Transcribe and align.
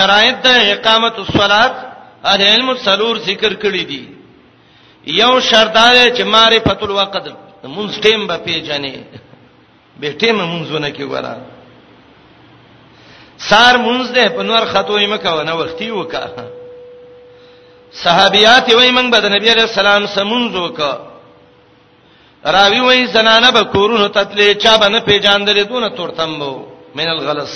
شرایط 0.00 0.36
د 0.46 0.48
اقامت 0.74 1.16
الصلات 1.24 1.74
اهل 2.30 2.42
علم 2.52 2.68
سلور 2.86 3.14
ذکر 3.28 3.52
کړی 3.62 3.84
دي 3.90 4.02
یو 5.20 5.32
شرطاله 5.50 6.04
چې 6.16 6.22
معرفت 6.36 6.80
الوقت 6.88 7.24
مونږ 7.76 7.90
ټیم 8.04 8.20
به 8.30 8.36
پیژنې 8.46 8.96
به 10.00 10.08
ټیم 10.20 10.36
مونږونه 10.52 10.88
کې 10.96 11.04
ورا 11.12 11.34
سار 13.50 13.74
مونږ 13.86 14.02
ده 14.16 14.26
په 14.36 14.42
نور 14.48 14.62
خطوې 14.72 15.06
مکه 15.12 15.30
ونه 15.38 15.54
وختي 15.60 15.90
وکا 15.96 16.22
صحابيات 18.04 18.66
وای 18.74 18.90
مونږ 18.96 19.08
به 19.12 19.18
د 19.20 19.26
نبی 19.34 19.48
عليه 19.52 19.66
السلام 19.72 20.02
سمونځ 20.06 20.52
وکا 20.64 20.92
راوی 22.56 22.80
وای 22.84 23.02
زنانه 23.14 23.48
به 23.56 23.62
کورونو 23.74 24.06
تتلې 24.16 24.48
چا 24.62 24.76
به 24.80 24.88
نه 24.94 25.00
پیژاندلې 25.00 25.68
دونه 25.70 25.88
تورتم 25.98 26.34
وو 26.42 26.66
من 26.98 27.08
الغلس 27.16 27.54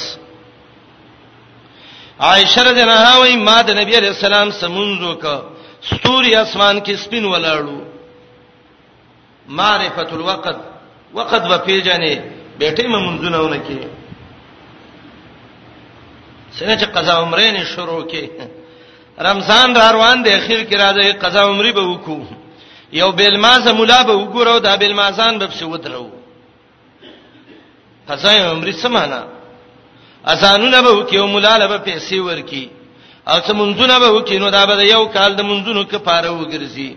عائشہ 2.20 2.60
رضی 2.60 2.80
الله 2.82 2.96
عنها 2.98 3.18
وایي 3.18 3.36
ما 3.36 3.60
د 3.62 3.70
نبی 3.70 3.96
علیہ 3.98 4.08
السلام 4.08 4.50
سمونځو 4.50 5.14
ک 5.20 5.42
ستوري 5.90 6.36
اسمان 6.36 6.78
کې 6.80 6.96
سپین 6.96 7.24
ولاړو 7.24 7.80
معرفت 9.48 10.12
الوقت 10.12 10.58
وقت 11.12 11.42
به 11.50 11.58
پیژنې 11.58 12.14
بیٹې 12.58 12.86
ممنځونه 12.86 13.38
ونه 13.40 13.56
کې 13.56 13.88
څنګه 16.58 16.76
چې 16.80 16.86
قضا 16.94 17.14
عمره 17.20 17.50
نه 17.50 17.64
شروع 17.74 18.02
کې 18.04 18.30
رمضان 19.18 19.76
را 19.76 19.90
روان 19.92 20.22
دی 20.24 20.30
اخیر 20.34 20.60
کې 20.64 20.74
راځي 20.76 21.12
قضا 21.18 21.42
عمره 21.50 21.72
به 21.72 21.82
وکړو 21.86 22.20
یو 22.92 23.12
بیل 23.12 23.36
مازه 23.40 23.72
مولا 23.72 24.02
به 24.02 24.14
وګورو 24.14 24.58
دا 24.60 24.76
بیل 24.76 24.94
مازان 24.94 25.38
به 25.38 25.46
څه 25.50 25.62
ودرو 25.62 26.10
قضا 28.08 28.30
عمره 28.30 28.72
سمانه 28.72 29.33
اذانونه 30.32 30.80
به 30.84 30.90
وکي 30.98 31.16
او 31.18 31.26
مولاله 31.26 31.66
به 31.66 31.78
پیسې 31.84 32.16
ورکي 32.20 32.68
او 33.30 33.38
څمنځونه 33.46 33.96
به 34.00 34.08
وکي 34.16 34.38
نو 34.38 34.50
دا 34.50 34.62
به 34.66 34.82
یو 34.94 35.02
کال 35.14 35.30
د 35.36 35.40
منځونو 35.50 35.82
کفاره 35.92 36.30
وګرځي 36.30 36.90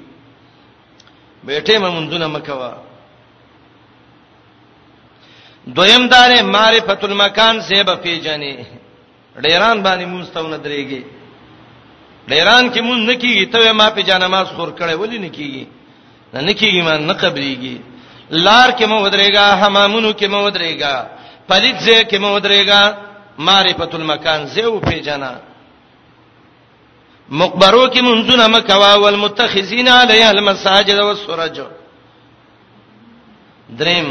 بیٹه 1.47 1.77
منځونه 1.79 2.27
مکوا 2.35 2.71
دویم 5.75 6.03
دار 6.13 6.31
معرفت 6.53 7.01
المکان 7.07 7.55
سے 7.67 7.83
به 7.87 7.95
پیجنې 8.03 8.53
ډیران 9.43 9.77
باندې 9.85 10.05
مستونه 10.11 10.57
درېږي 10.65 11.03
ډیران 12.31 12.63
کې 12.73 12.79
مون 12.85 12.99
نکیږي 13.09 13.45
ته 13.51 13.71
ما 13.79 13.87
په 13.95 14.01
جنماز 14.09 14.47
خور 14.55 14.69
کړي 14.79 14.93
ولې 14.97 15.19
نکیږي 15.25 15.65
نه 16.33 16.39
نکیږي 16.47 16.81
مان 16.87 16.99
نه 17.09 17.13
قبريږي 17.21 17.77
لار 18.45 18.69
کې 18.77 18.85
مو 18.89 18.97
ودرېګا 19.03 19.45
حمامونو 19.61 20.11
کې 20.19 20.25
مو 20.31 20.39
ودرېګا 20.47 20.95
پلیت 21.47 21.77
ځای 21.85 22.01
کې 22.09 22.17
مو 22.21 22.29
ودرېګا 22.37 22.81
معرفت 23.45 23.95
المکان 23.95 24.45
زو 24.55 24.79
پیجنا 24.79 25.31
مقبرو 27.29 27.85
کې 27.87 28.01
منځونه 28.01 28.45
مکوا 28.47 28.93
والمتخذین 29.03 29.87
علیه 29.87 30.27
المساجد 30.29 30.99
والسرج 30.99 31.59
دریم 33.79 34.07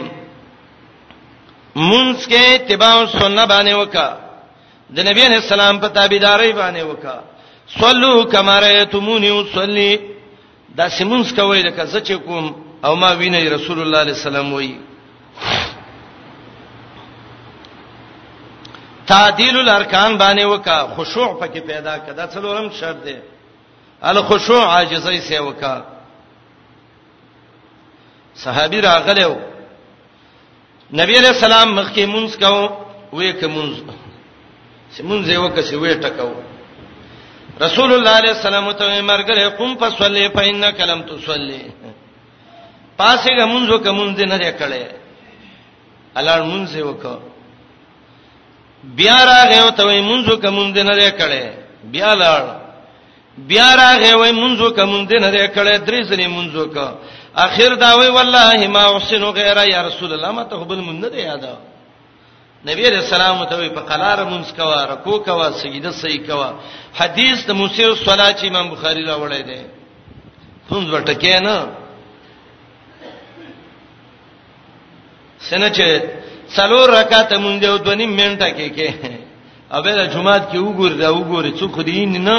منځ 1.75 2.17
کې 2.29 2.37
اتباع 2.55 2.95
سنت 3.13 3.49
باندې 3.53 3.73
وکا 3.81 4.09
د 4.97 4.99
نبی 5.09 5.23
علیہ 5.27 5.37
السلام 5.43 5.79
په 5.81 5.87
تابعداري 5.89 6.53
باندې 6.53 6.81
وکا 6.83 7.21
صلو 7.81 8.23
کما 8.33 8.59
رایتمونی 8.61 9.31
وصلی 9.31 9.97
دا 10.79 10.89
سیمونس 10.89 11.33
کوي 11.35 11.63
لکه 11.63 11.85
زه 11.85 12.01
چې 12.01 12.13
کوم 12.13 12.55
او 12.85 12.95
ما 12.97 13.11
ویني 13.13 13.49
رسول 13.49 13.79
الله 13.81 13.81
صلی 13.81 13.83
الله 13.83 13.99
علیه 13.99 14.13
وسلم 14.13 14.53
وایي 14.53 14.77
تعدیل 19.07 19.57
الارکان 19.59 20.17
باندې 20.21 20.45
وکا 20.53 20.79
خشوع 20.97 21.27
پکې 21.41 21.61
پیدا 21.67 21.97
کړه 21.99 22.27
څلورم 22.35 22.69
شرط 22.79 23.05
دی 23.05 23.17
ال 24.11 24.23
خشوع 24.31 24.63
عاجزی 24.65 25.21
سی 25.29 25.39
وکا 25.49 25.75
صحابي 28.45 28.81
راغلو 28.87 29.33
نبی 30.93 31.15
علیہ 31.19 31.29
السلام 31.35 31.75
مخ 31.75 31.89
کې 31.95 32.05
مونږ 32.15 32.39
کو 32.41 32.69
وې 33.19 33.41
کې 33.41 33.47
مونږ 33.55 34.05
مونږ 35.03 35.25
یې 35.35 35.39
وکړه 35.45 35.63
چې 35.69 35.75
وې 35.75 35.95
ټکاو 36.03 36.33
رسول 37.65 37.93
الله 37.95 38.11
علیه 38.21 38.33
السلام 38.37 38.73
ته 38.81 39.01
مرګره 39.03 39.59
قم 39.61 39.77
فصلی 39.85 40.27
فإنک 40.35 40.81
لم 40.91 41.03
تصلی 41.13 41.63
پاسې 42.99 43.47
مونږ 43.55 43.73
وکړه 43.73 43.97
مونږ 44.01 44.11
دې 44.17 44.27
نه 44.33 44.53
کړې 44.59 44.85
الله 46.19 46.37
مونږ 46.43 46.75
یې 46.77 46.83
وکړه 46.91 47.19
بیا 48.85 49.19
راغی 49.27 49.59
او 49.61 49.71
ته 49.77 49.83
وې 49.87 50.01
منځو 50.11 50.35
کوم 50.43 50.75
دې 50.75 50.83
نه 50.89 51.11
کړي 51.21 51.45
بیا 51.93 52.13
لاړ 52.23 52.43
بیا 53.51 53.71
راغی 53.83 54.13
وې 54.15 54.31
منځو 54.41 54.69
کوم 54.77 55.09
دې 55.09 55.17
نه 55.23 55.47
کړي 55.57 55.75
درې 55.89 56.01
ځلې 56.11 56.27
منځو 56.37 56.65
کا 56.75 56.87
اخر 57.47 57.75
دا 57.75 57.93
وې 57.99 58.09
والله 58.17 58.67
ما 58.75 58.85
احسن 58.97 59.23
غیر 59.39 59.59
یا 59.71 59.81
رسول 59.89 60.13
الله 60.13 60.31
ما 60.33 60.43
ته 60.45 60.57
بل 60.65 60.77
مون 60.87 61.01
نه 61.01 61.09
دی 61.09 61.21
یاد 61.23 61.45
نبی 62.69 62.85
رسول 62.91 63.21
الله 63.21 63.49
ته 63.51 63.57
وې 63.57 63.71
په 63.77 63.81
قلار 63.91 64.19
مونږ 64.31 64.47
کوا 64.57 64.81
رکو 64.93 65.15
کوا 65.27 65.49
سجده 65.61 65.91
صحیح 66.01 66.23
کوا 66.29 66.51
حدیث 67.01 67.37
د 67.49 67.51
موسی 67.61 67.87
صلات 68.05 68.41
امام 68.49 68.67
بخاری 68.75 69.03
راوړی 69.11 69.43
دی 69.49 69.63
پونځ 70.69 70.85
وټکې 70.91 71.41
نه 71.47 71.59
سنچه 75.39 76.26
څلور 76.59 76.87
رکعات 76.99 77.31
مونږ 77.45 77.57
دیو 77.63 77.77
دو 77.87 77.93
نیم 78.01 78.11
منټه 78.19 78.49
کې 78.57 78.69
کې 78.77 78.89
اوبه 79.77 79.91
د 79.99 80.01
جمعات 80.15 80.45
کې 80.51 80.59
وګور 80.61 80.93
دا 81.03 81.09
وګوري 81.19 81.53
څو 81.59 81.67
خدین 81.77 82.13
نه 82.29 82.37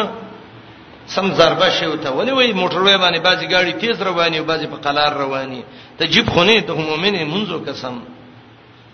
سم 1.14 1.26
ضربه 1.38 1.68
شو 1.78 1.96
ته 2.04 2.10
ولې 2.18 2.34
وای 2.36 2.54
موټر 2.62 2.82
وای 2.84 2.98
باندې 3.04 3.20
بازي 3.28 3.46
گاڑی 3.54 3.74
تیز 3.82 3.96
رواني 4.08 4.38
بازي 4.52 4.68
په 4.74 4.78
قلار 4.86 5.12
رواني 5.22 5.62
ته 5.98 6.04
جيب 6.14 6.26
خونه 6.34 6.60
ته 6.68 6.74
مؤمنه 6.90 7.20
منځو 7.34 7.56
قسم 7.68 7.96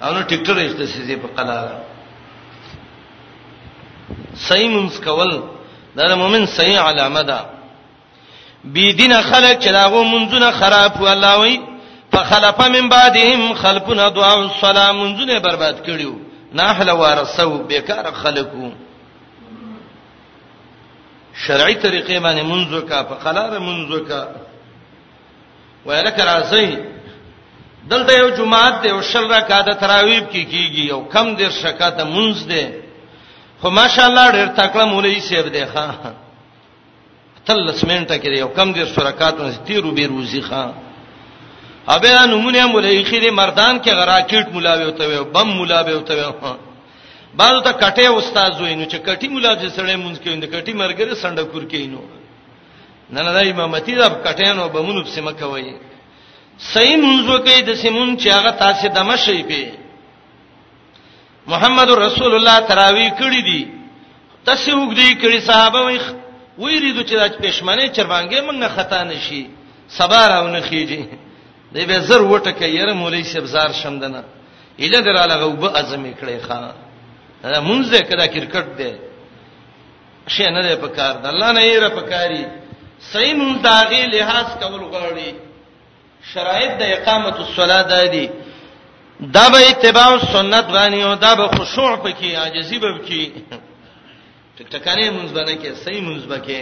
او 0.03 0.09
نو 0.16 0.22
ټیکټر 0.29 0.56
یې 0.63 0.69
ته 0.79 0.85
سيزي 0.94 1.16
په 1.23 1.28
قلار 1.38 1.66
صحیح 4.47 4.69
منځ 4.75 4.94
کول 5.05 5.31
دا 5.97 6.03
د 6.11 6.13
مؤمن 6.22 6.44
صحیح 6.57 6.79
علامه 6.88 7.22
ده 7.29 7.40
بی 8.73 8.85
دین 9.00 9.13
خلک 9.29 9.55
چې 9.63 9.69
داغو 9.78 10.01
منځونه 10.13 10.50
خراب 10.59 11.01
و 11.01 11.05
الله 11.13 11.34
وای 11.41 11.55
فخلف 12.13 12.62
من 12.68 12.90
بعدهم 12.90 13.53
خلفنا 13.53 14.09
دعاء 14.09 14.40
السلام 14.46 14.97
منځونه 15.03 15.40
برباد 15.40 15.78
کړیو 15.85 16.13
ناحل 16.59 16.90
ورثو 16.90 17.51
بیکار 17.69 18.12
خلقو 18.24 18.69
شرعي 21.46 21.75
طریقې 21.75 22.19
باندې 22.23 22.44
منځو 22.52 22.88
کا 22.90 23.02
فخلار 23.09 23.59
منځو 23.59 24.00
کا 24.07 24.22
وایره 25.85 26.18
راځي 26.18 26.78
دلته 27.91 28.18
یو 28.19 28.29
جماعت 28.38 28.81
دی 28.84 28.90
او 28.90 29.02
شل 29.02 29.34
رکعات 29.34 29.69
تراویب 29.79 30.23
کې 30.31 30.47
کیږي 30.52 30.91
او 30.91 31.02
کم 31.13 31.35
دیر 31.35 31.50
شکات 31.50 32.00
منځ 32.02 32.47
دی 32.52 32.66
خو 33.62 33.69
ماشاءالله 33.79 34.31
ډیر 34.31 34.47
تکړه 34.59 34.85
مولوی 34.94 35.19
سیب 35.29 35.47
دی 35.53 35.66
ښا 35.73 35.88
تل 37.46 37.72
سمنټه 37.73 38.22
کې 38.23 38.38
یو 38.38 38.47
کم 38.57 38.72
دیر 38.73 38.85
شرکاتونه 38.96 39.52
تیرو 39.66 39.91
به 39.91 40.07
روزي 40.07 40.41
ښا 40.52 40.66
ابه 41.88 42.25
نمونه 42.33 42.66
مولای 42.73 43.03
خیره 43.09 43.29
مردان 43.31 43.75
کې 43.83 43.89
غراکټ 43.99 44.45
مولا 44.55 44.73
وته 44.88 45.05
بم 45.35 45.47
مولا 45.57 45.79
وته 45.83 46.13
بعضو 47.39 47.59
ته 47.66 47.71
کټه 47.71 48.11
استاد 48.17 48.51
وینو 48.61 48.85
چې 48.91 48.97
کټي 49.07 49.27
مولا 49.33 49.51
دې 49.61 49.67
سره 49.75 49.89
مونږ 49.95 50.16
کې 50.23 50.27
ویني 50.29 50.47
کټي 50.55 50.73
مرګره 50.81 51.13
سنډه 51.23 51.43
کور 51.51 51.63
کې 51.69 51.75
وینو 51.81 52.01
نه 53.13 53.19
نه 53.25 53.31
دای 53.35 53.47
امامتی 53.51 53.93
دا 53.95 54.07
کټیانو 54.25 54.69
بمونو 54.75 55.01
په 55.05 55.09
سیمه 55.16 55.31
کوي 55.41 55.67
صحیح 56.73 56.97
مونږ 57.05 57.19
کوي 57.45 57.59
د 57.69 57.72
سیمون 57.83 58.09
چې 58.22 58.27
هغه 58.38 58.51
تاسو 58.63 58.83
دمشي 58.97 59.41
په 59.49 59.61
محمد 61.51 61.89
رسول 62.05 62.31
الله 62.35 62.55
تراوی 62.69 63.07
کړی 63.22 63.41
دی 63.49 63.63
تاسو 64.45 64.69
وګدي 64.77 65.09
کړی 65.22 65.38
صحابه 65.49 65.79
وي 65.87 65.97
ویریدو 66.63 67.02
چې 67.09 67.16
د 67.19 67.22
پښمنه 67.43 67.84
چربانګې 67.96 68.40
مونږ 68.47 68.55
نه 68.63 68.67
خطا 68.78 68.99
نشي 69.09 69.43
صبر 69.97 70.29
او 70.40 70.46
نه 70.55 70.61
خېږي 70.67 71.03
دی 71.73 71.85
به 71.85 71.99
زر 71.99 72.22
وټه 72.22 72.52
کيره 72.59 72.93
مولوی 73.02 73.23
صاحب 73.23 73.46
زار 73.46 73.72
شمدنه 73.72 74.22
اله 74.79 74.99
دراله 75.02 75.35
غوبه 75.43 75.70
اعظم 75.79 76.03
کړي 76.20 76.37
ښا 76.47 76.59
مونږه 77.67 77.97
کدا 78.09 78.28
کرکټ 78.34 78.66
دی 78.79 78.91
شي 80.28 80.46
نه 80.49 80.61
دی 80.67 80.75
په 80.81 80.87
کار 80.87 81.14
د 81.14 81.25
الله 81.25 81.52
نه 81.52 81.61
یې 81.72 81.78
را 81.84 81.90
پکاري 81.90 82.43
صحیح 83.14 83.34
مون 83.35 83.61
داغي 83.61 84.03
لحاظ 84.05 84.46
کول 84.61 84.81
غواړي 84.93 85.29
شرایط 86.34 86.72
د 86.79 86.81
اقامت 86.81 87.35
الصلاه 87.40 87.81
د 87.84 88.11
دي 88.11 88.29
دا 89.35 89.49
به 89.49 89.59
اتباع 89.70 90.17
سنت 90.34 90.66
باندې 90.67 90.99
او 91.08 91.14
دا 91.16 91.35
به 91.35 91.47
خشوع 91.47 91.96
پکې 92.03 92.28
عاجزي 92.41 92.79
به 92.79 92.90
پکې 92.97 93.22
ټک 94.58 94.67
ټکانې 94.75 95.09
مونږ 95.17 95.29
باندې 95.35 95.55
کې 95.61 95.70
صحیح 95.85 96.02
مونږ 96.08 96.22
باندې 96.29 96.46
کې 96.47 96.59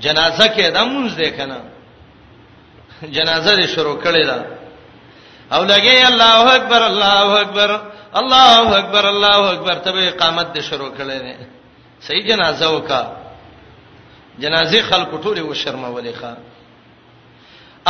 جنازه 0.00 0.46
کې 0.48 0.70
دا 0.74 0.84
مونږ 0.84 1.10
ده 1.18 1.30
کنه 1.30 1.60
جنازه 3.10 3.56
دې 3.62 3.66
شروع 3.74 3.96
کړې 4.02 4.24
ده 4.26 4.38
او 5.52 5.64
لګي 5.64 6.06
الله 6.08 6.54
اکبر 6.56 6.82
الله 6.86 7.40
اکبر 7.40 7.70
الله 8.20 8.78
اکبر 8.78 9.06
الله 9.08 9.52
اکبر 9.52 9.74
ته 9.74 10.08
اقامت 10.08 10.54
دې 10.56 10.60
شروع 10.60 10.90
کړې 10.98 11.18
ده 11.24 11.46
صحیح 12.00 12.26
جنازه 12.26 12.70
وکا 12.74 13.02
جنازه 14.38 14.82
خلق 14.82 15.20
ټوله 15.24 15.42
و 15.42 15.52
شرمولې 15.54 16.12
ښا 16.20 16.34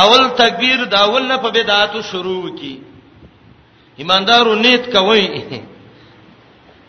اول 0.03 0.29
تکبیر 0.29 0.83
دا 0.85 0.97
اول 0.97 1.27
نه 1.27 1.37
په 1.37 1.49
بدعاتو 1.49 2.01
شروع 2.01 2.55
کی 2.57 2.81
ایماندارو 3.97 4.55
نیت 4.55 4.91
کوي 4.97 5.41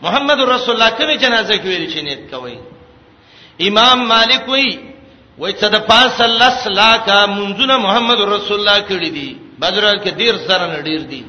محمد 0.01 0.39
رسول 0.39 0.75
الله 0.75 0.89
کوي 0.89 1.17
جنازه 1.17 1.53
کې 1.57 1.65
ویل 1.65 1.93
چې 1.93 1.99
نیت 1.99 2.31
کوي 2.31 2.57
امام 3.67 4.07
مالک 4.07 4.47
وایي 4.49 4.96
وای 5.41 5.53
څه 5.61 5.67
د 5.73 5.77
پاس 5.89 6.17
لس 6.41 6.57
لاکه 6.81 7.15
منځونه 7.37 7.75
محمد 7.85 8.19
رسول 8.35 8.57
الله 8.59 8.79
کړی 8.89 9.09
دي 9.17 9.29
بدر 9.61 9.85
کې 10.03 10.11
ډیر 10.21 10.35
سره 10.47 10.65
نه 10.73 10.77
ډیر 10.87 11.01
دي 11.11 11.21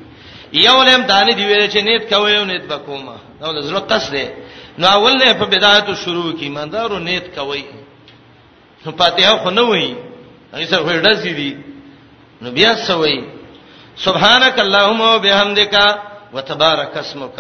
یو 0.69 0.77
لم 0.89 1.03
دانه 1.13 1.33
دی 1.39 1.45
ویل 1.51 1.67
چې 1.73 1.79
نیت 1.89 2.05
کوي 2.13 2.33
او 2.39 2.45
نیت 2.51 2.65
بکوما 2.73 3.17
نو 3.41 3.49
د 3.57 3.59
زړه 3.69 3.81
قصد 3.93 4.13
دی 4.17 4.27
نو 4.79 4.85
اول 4.97 5.15
نه 5.23 5.27
په 5.41 5.45
بدايت 5.55 5.87
شروع 6.05 6.33
کی 6.39 6.49
مندارو 6.57 6.99
نیت 7.09 7.27
کوي 7.39 7.65
نو 8.85 8.91
فاتحه 9.01 9.35
خو 9.43 9.51
نه 9.59 9.63
وای 9.71 9.89
ایسه 10.55 10.79
وې 10.87 10.97
ډزې 11.07 11.31
دي 11.41 11.53
نو 12.43 12.49
بیا 12.57 12.71
سوي 12.91 13.19
سبحانك 14.07 14.57
اللهم 14.67 15.01
وبحمدك 15.13 15.75
وتبارك 16.35 16.97
اسمك 16.97 17.39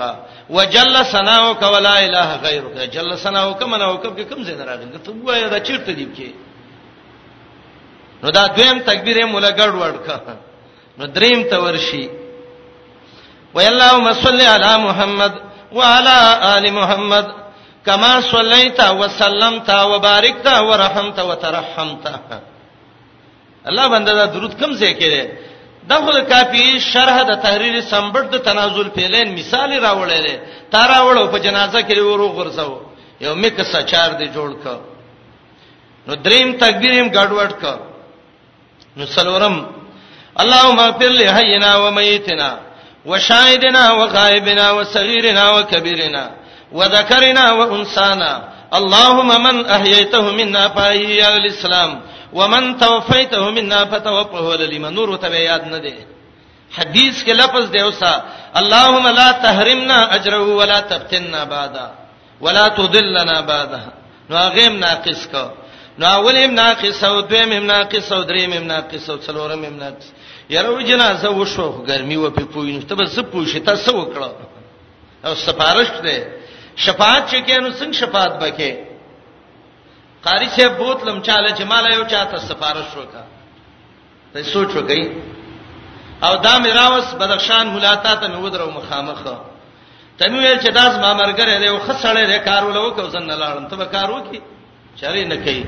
وجل 0.56 0.94
ثناؤك 1.14 1.62
ولا 1.74 1.94
اله 2.06 2.28
غيرك 2.46 2.76
جل 2.96 3.10
ثناؤك 3.24 3.62
مناؤك 3.72 4.02
کوم 4.30 4.44
ځای 4.44 4.66
راغلی 4.70 4.98
ته 5.04 5.10
وای 5.24 5.48
دا 5.54 5.58
چیرته 5.58 5.92
دی 5.92 6.06
کې 6.16 6.28
نو 8.22 8.30
دا 8.36 8.42
دویم 8.56 8.78
تکبیر 8.88 9.16
مولا 9.32 9.50
ګډ 9.60 9.72
وړکا 9.80 10.16
نو 10.98 11.04
دریم 11.16 11.40
ته 11.50 11.56
ورشي 11.64 12.04
وای 13.54 13.66
اللهم 13.72 14.06
صل 14.24 14.40
علی 14.54 14.72
محمد 14.88 15.34
وعلى 15.76 16.16
آل 16.54 16.64
محمد 16.78 17.26
كما 17.86 18.12
صليت 18.34 18.80
وسلمت 19.00 19.68
وباركت 19.90 20.46
ورحمت 20.68 21.18
وترحمت 21.30 22.04
الله 23.68 23.86
بنده 23.94 24.12
دا 24.20 24.24
درود 24.34 24.52
کم 24.60 24.70
ځای 24.80 24.92
کې 25.00 25.08
ده 25.14 25.22
دا 25.88 25.96
خو 26.04 26.10
کافی 26.34 26.62
شرح 26.92 27.16
د 27.28 27.32
تحریر 27.44 27.74
سمبړ 27.92 28.22
د 28.32 28.36
تنازل 28.48 28.88
پیلین 28.96 29.28
مثال 29.38 29.70
راوړل 29.84 30.12
دي 30.26 30.36
تا 30.72 30.80
راوړو 30.92 31.26
په 31.32 31.38
جنازه 31.44 31.80
کې 31.82 31.98
ورو 31.98 32.28
غرسو 32.36 32.72
یو 33.20 33.34
میک 33.42 33.58
سچار 33.74 34.08
دی 34.18 34.26
جوړ 34.36 34.50
ک 34.62 34.66
نو 36.06 36.12
دریم 36.26 36.48
تکبیریم 36.64 37.06
ګډوډ 37.16 37.52
ک 37.62 37.64
نو 38.96 39.04
سلورم 39.16 39.56
اللهم 40.42 40.78
اغفر 40.80 41.08
لي 41.18 41.32
حينا 41.36 41.76
وميتنا 41.76 42.50
وشاهدنا 43.06 43.92
وغائبنا 43.92 44.70
وصغيرنا 44.70 45.44
وكبيرنا 45.56 46.24
وذكرنا 46.72 47.52
وانثانا 47.52 48.32
اللهم 48.78 49.30
من 49.46 49.56
احييته 49.66 50.22
منا 50.40 50.68
فاحيه 50.68 51.24
على 51.26 51.36
الاسلام 51.36 52.00
ومن 52.32 52.78
توفيته 52.78 53.50
منا 53.50 53.80
فتوفه 53.90 54.52
على 54.52 54.64
الايمان 54.64 54.94
نور 54.94 55.16
ته 55.16 55.28
یاد 55.36 55.64
نه 55.72 55.78
دی 55.78 55.94
حدیث 56.78 57.22
کې 57.24 57.28
لفظ 57.40 57.64
دی 57.74 57.80
اوسا 57.82 58.22
اللهم 58.60 59.08
لا 59.08 59.28
تحرمنا 59.32 60.14
اجره 60.14 60.42
ولا 60.60 60.80
تفتنا 60.80 61.44
بعدا 61.44 61.86
ولا 62.40 62.68
تضلنا 62.68 63.40
بعدا 63.40 63.80
نو 64.30 64.36
غیم 64.54 64.76
ناقص 64.76 65.26
کو 65.32 65.44
نو 66.00 66.06
اولیم 66.06 66.50
ناقص 66.62 67.00
او 67.04 67.16
دویم 67.30 67.52
ناقص 67.72 68.08
او 68.12 68.22
دریم 68.30 68.52
ناقص 68.72 69.04
او 69.10 69.16
څلورم 69.26 69.64
ناقص 69.82 70.06
یره 70.54 70.82
جنازه 70.90 71.28
وشو 71.30 71.68
ګرمي 71.88 72.16
و 72.16 72.30
په 72.30 72.44
پوینه 72.52 72.82
ته 72.88 72.94
بس 72.94 73.18
پوښی 73.32 73.60
ته 73.66 73.72
څه 73.84 73.90
وکړه 73.94 74.30
او 75.26 75.34
سفارش 75.34 75.88
ده 76.04 76.18
شفاعت 76.84 77.22
چې 77.30 77.36
کینو 77.46 77.70
څنګه 77.78 77.94
شفاعت 78.02 78.32
وکې 78.42 78.70
قاری 80.24 80.48
صاحب 80.56 80.78
بوت 80.78 80.98
لمچاله 81.04 81.50
چې 81.58 81.62
مالا 81.70 81.90
یو 81.94 82.04
چاته 82.12 82.36
سفارش 82.50 82.90
وکړه 83.00 83.24
ته 84.32 84.42
سوچ 84.42 84.70
وکړي 84.70 85.12
او 86.26 86.36
دا 86.44 86.58
میراوس 86.58 87.08
بدخشان 87.20 87.66
مولاتا 87.74 88.14
ته 88.20 88.26
مې 88.28 88.38
ودرو 88.44 88.70
مخامخه 88.78 89.36
ته 90.18 90.24
مې 90.30 90.38
ویل 90.42 90.58
چې 90.60 90.70
داس 90.78 90.92
ما 91.02 91.10
مرګره 91.22 91.58
دی 91.60 91.68
او 91.68 91.78
خسړې 91.86 92.24
ده 92.30 92.38
کارول 92.38 92.76
وکاو 92.76 93.08
زنه 93.14 93.34
لاړم 93.42 93.70
ته 93.70 93.76
به 93.76 93.84
کارو 93.84 94.18
کی 94.30 94.40
چاري 95.00 95.24
نه 95.24 95.36
کوي 95.36 95.64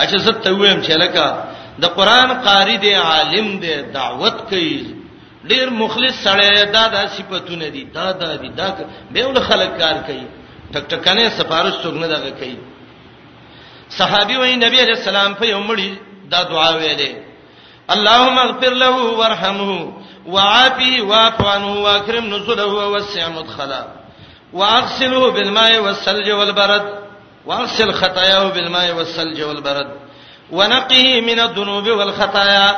اچھا 0.00 0.18
زه 0.24 0.32
ته 0.42 0.50
ویم 0.56 0.80
چې 0.86 0.92
لکه 1.04 1.24
د 1.82 1.84
قران 1.96 2.30
قاری 2.44 2.76
دی 2.84 2.92
عالم 2.94 3.46
دی 3.62 3.74
دعوت 3.98 4.36
کوي 4.50 4.74
ډیر 5.50 5.66
مخلص 5.80 6.16
سره 6.24 6.64
دا 6.74 6.84
د 6.94 7.08
صفاتونه 7.16 7.68
دي 7.74 7.84
دا 7.96 8.12
دا 8.12 8.36
دي 8.36 8.48
دا 8.48 8.68
به 9.10 9.26
ول 9.26 9.40
خلک 9.48 9.70
کار 9.78 9.96
کوي 10.06 10.24
ټک 10.72 10.84
ټکنه 10.90 11.28
سفارش 11.38 11.74
څنګه 11.82 12.06
دغه 12.14 12.30
کوي 12.38 12.56
صحابي 13.98 14.36
وای 14.36 14.56
نبی 14.56 14.78
علیہ 14.82 14.96
السلام 14.98 15.34
په 15.34 15.44
یومړي 15.44 15.90
دا 16.30 16.42
دعا 16.42 16.70
ویلې 16.72 17.10
اللهم 17.94 18.38
اغفر 18.38 18.72
له 18.74 18.90
وارحمه 18.90 19.92
وعافه 20.26 21.02
واعف 21.10 21.40
عنه 21.54 21.72
واكرم 21.80 22.24
نزله 22.24 22.66
ووسع 22.66 23.28
مدخله 23.28 23.82
واغسله 24.52 25.30
بالماء 25.32 25.78
والثلج 25.80 26.30
والبرد 26.30 27.01
واغسل 27.46 27.92
خطاياه 27.92 28.48
بالماء 28.52 28.94
والثلج 28.94 29.42
والبرد 29.42 29.90
ونقه 30.52 31.20
من 31.20 31.40
الذنوب 31.40 31.86
والخطايا 31.88 32.76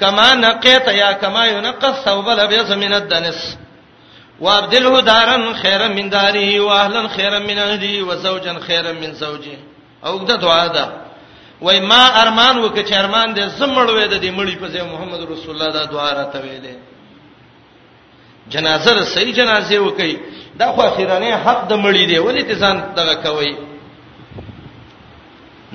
كما 0.00 0.34
نقيت 0.34 0.86
يا 0.88 1.12
كما 1.12 1.44
ينقى 1.46 1.88
الثوب 1.88 2.28
الابيض 2.28 2.72
من 2.72 2.94
الدنس 2.94 3.58
وابدله 4.40 5.00
دارا 5.00 5.52
خيرا 5.52 5.88
من 5.88 6.10
داره 6.10 6.60
واهلا 6.60 7.08
خيرا 7.08 7.38
من 7.38 7.58
اهله 7.58 8.02
وزوجا 8.02 8.58
خيرا 8.66 8.92
من 8.92 9.12
زوجه 9.14 9.58
او 10.06 10.18
دا 10.18 10.36
دعا 10.36 10.66
ده 10.66 10.88
وای 11.60 11.80
ما 11.80 12.06
ارمان 12.22 12.64
وکړه 12.64 12.82
چې 12.90 12.94
ارمان 12.94 13.34
دې 13.34 13.40
زمړوي 13.60 14.06
د 14.06 14.20
دې 14.20 14.36
مړی 14.36 14.56
په 14.60 14.68
ځای 14.68 14.82
محمد 14.92 15.20
رسول 15.32 15.50
الله 15.54 15.70
دا 15.72 15.84
دعا 15.84 16.12
راته 16.12 16.40
ویلې 16.42 16.76
جنازه 18.50 19.04
صحیح 19.04 19.34
جنازه 19.34 19.78
وکړي 19.90 20.16
دا 20.58 20.72
خو 20.72 20.82
اخیرانه 20.82 21.36
حق 21.36 21.68
د 21.68 21.72
مړی 21.74 22.06
دی 22.08 22.18
ولې 22.18 22.42
ته 22.42 22.54
ځان 22.54 22.76
دغه 22.96 23.14
کوي 23.14 23.54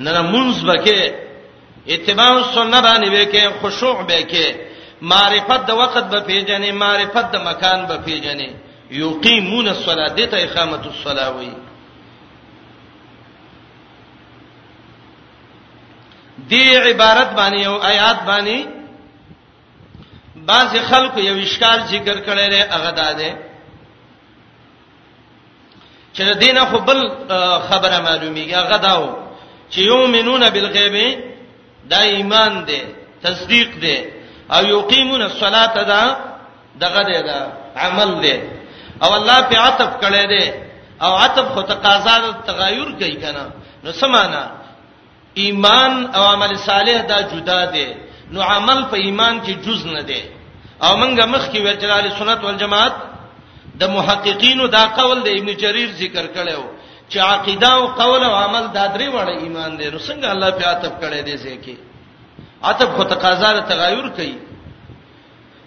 نه 0.00 0.20
منز 0.22 0.62
بکې 0.64 1.00
اتباع 1.94 2.32
سنت 2.54 2.82
باندې 2.84 3.08
وکې 3.08 3.42
خشوع 3.62 4.02
بکې 4.08 4.46
معرفت 5.02 5.60
د 5.66 5.70
وخت 5.80 6.04
به 6.12 6.20
پیژنې 6.28 6.72
معرفت 6.72 7.26
د 7.32 7.36
مکان 7.48 7.86
به 7.86 7.96
پیژنې 8.06 8.48
یقیمون 8.90 9.68
الصلاه 9.68 10.08
دته 10.18 10.36
اقامت 10.46 10.86
الصلاه 10.86 11.36
وی 11.36 11.50
دی 16.48 16.76
عبارت 16.76 17.30
باندې 17.38 17.66
او 17.66 17.74
آیات 17.82 18.18
باندې 18.28 18.58
بعض 20.36 20.76
خلکو 20.90 21.20
یو 21.20 21.36
اشکار 21.38 21.78
ذکر 21.86 22.16
کړی 22.26 22.50
دی 22.50 22.60
هغه 22.60 22.90
داده 22.90 23.32
چې 26.14 26.20
دینه 26.36 26.64
خو 26.66 26.78
بل 26.78 27.08
خبره 27.70 28.00
معلومیږي 28.04 28.54
هغه 28.54 28.76
داو 28.76 29.29
چې 29.72 29.80
یؤمنون 29.90 30.42
بالغیب 30.54 30.96
دا 31.90 32.00
ایمان 32.14 32.52
دی 32.68 32.80
تصدیق 33.26 33.70
دی 33.82 33.96
او 34.54 34.62
یقیمون 34.76 35.22
الصلاة 35.30 35.74
دا 35.92 36.02
دغه 36.82 37.02
دی 37.10 37.18
دا 37.30 37.38
عمل 37.86 38.10
دی 38.24 38.34
او 39.04 39.08
الله 39.18 39.38
په 39.50 39.56
عتب 39.68 39.90
کړي 40.02 40.24
دی 40.32 40.44
او 41.04 41.12
عتب 41.24 41.46
خو 41.54 41.60
تقاضا 41.72 42.14
د 42.22 42.26
تغیر 42.50 42.88
کوي 43.00 43.16
کنه 43.24 43.44
نو 43.84 43.90
سمانا 43.92 44.42
ایمان 45.42 45.92
او 46.16 46.22
عمل 46.32 46.52
صالح 46.68 46.98
دا 47.12 47.18
جدا 47.32 47.60
دی 47.74 47.86
نو 48.32 48.40
عمل 48.42 48.78
په 48.90 48.96
ایمان 49.06 49.40
کې 49.44 49.52
جز 49.66 49.86
نه 49.86 50.02
دی 50.02 50.22
او 50.82 50.96
منګه 51.00 51.24
مخ 51.32 51.44
کې 51.52 51.58
ورچلال 51.66 52.04
سنت 52.18 52.44
والجماعت 52.44 52.92
د 53.80 53.82
محققینو 53.96 54.66
دا 54.66 54.84
قول 54.96 55.18
د 55.22 55.28
ابن 55.38 55.48
جرير 55.56 55.90
ذکر 56.02 56.26
کړو 56.36 56.62
چې 57.10 57.18
عقیده 57.20 57.68
او 57.76 57.86
قول 58.00 58.22
او 58.28 58.34
عمل 58.44 58.64
دا 58.76 58.84
درې 58.94 59.08
وړه 59.16 59.34
ایمان 59.42 59.70
دی 59.78 59.86
نو 59.92 59.98
څنګه 60.08 60.26
الله 60.34 60.50
په 60.58 60.64
عتب 60.72 60.92
کړي 61.02 61.20
دي 61.28 61.34
ځکه 61.36 61.74
عتب 62.68 62.88
خو 62.96 63.02
تقاضا 63.12 63.48
له 63.56 63.62
تغایر 63.72 64.06
کوي 64.18 64.36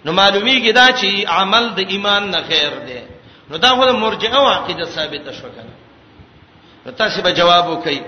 نو 0.04 0.10
معلومیږي 0.20 0.72
دا 0.80 0.86
چې 1.00 1.08
عمل 1.38 1.64
د 1.78 1.80
ایمان 1.92 2.22
نه 2.34 2.40
خیر 2.48 2.72
دی 2.88 3.00
نو 3.50 3.54
دا 3.64 3.70
خو 3.76 3.84
د 3.90 3.92
مرجئه 4.04 4.34
او 4.40 4.46
عقیده 4.56 4.84
ثابته 4.96 5.30
شو 5.38 5.48
کنه 5.48 5.74
نو 6.86 6.90
تاسو 7.00 7.18
به 7.26 7.30
جواب 7.40 7.64
وکړي 7.70 8.00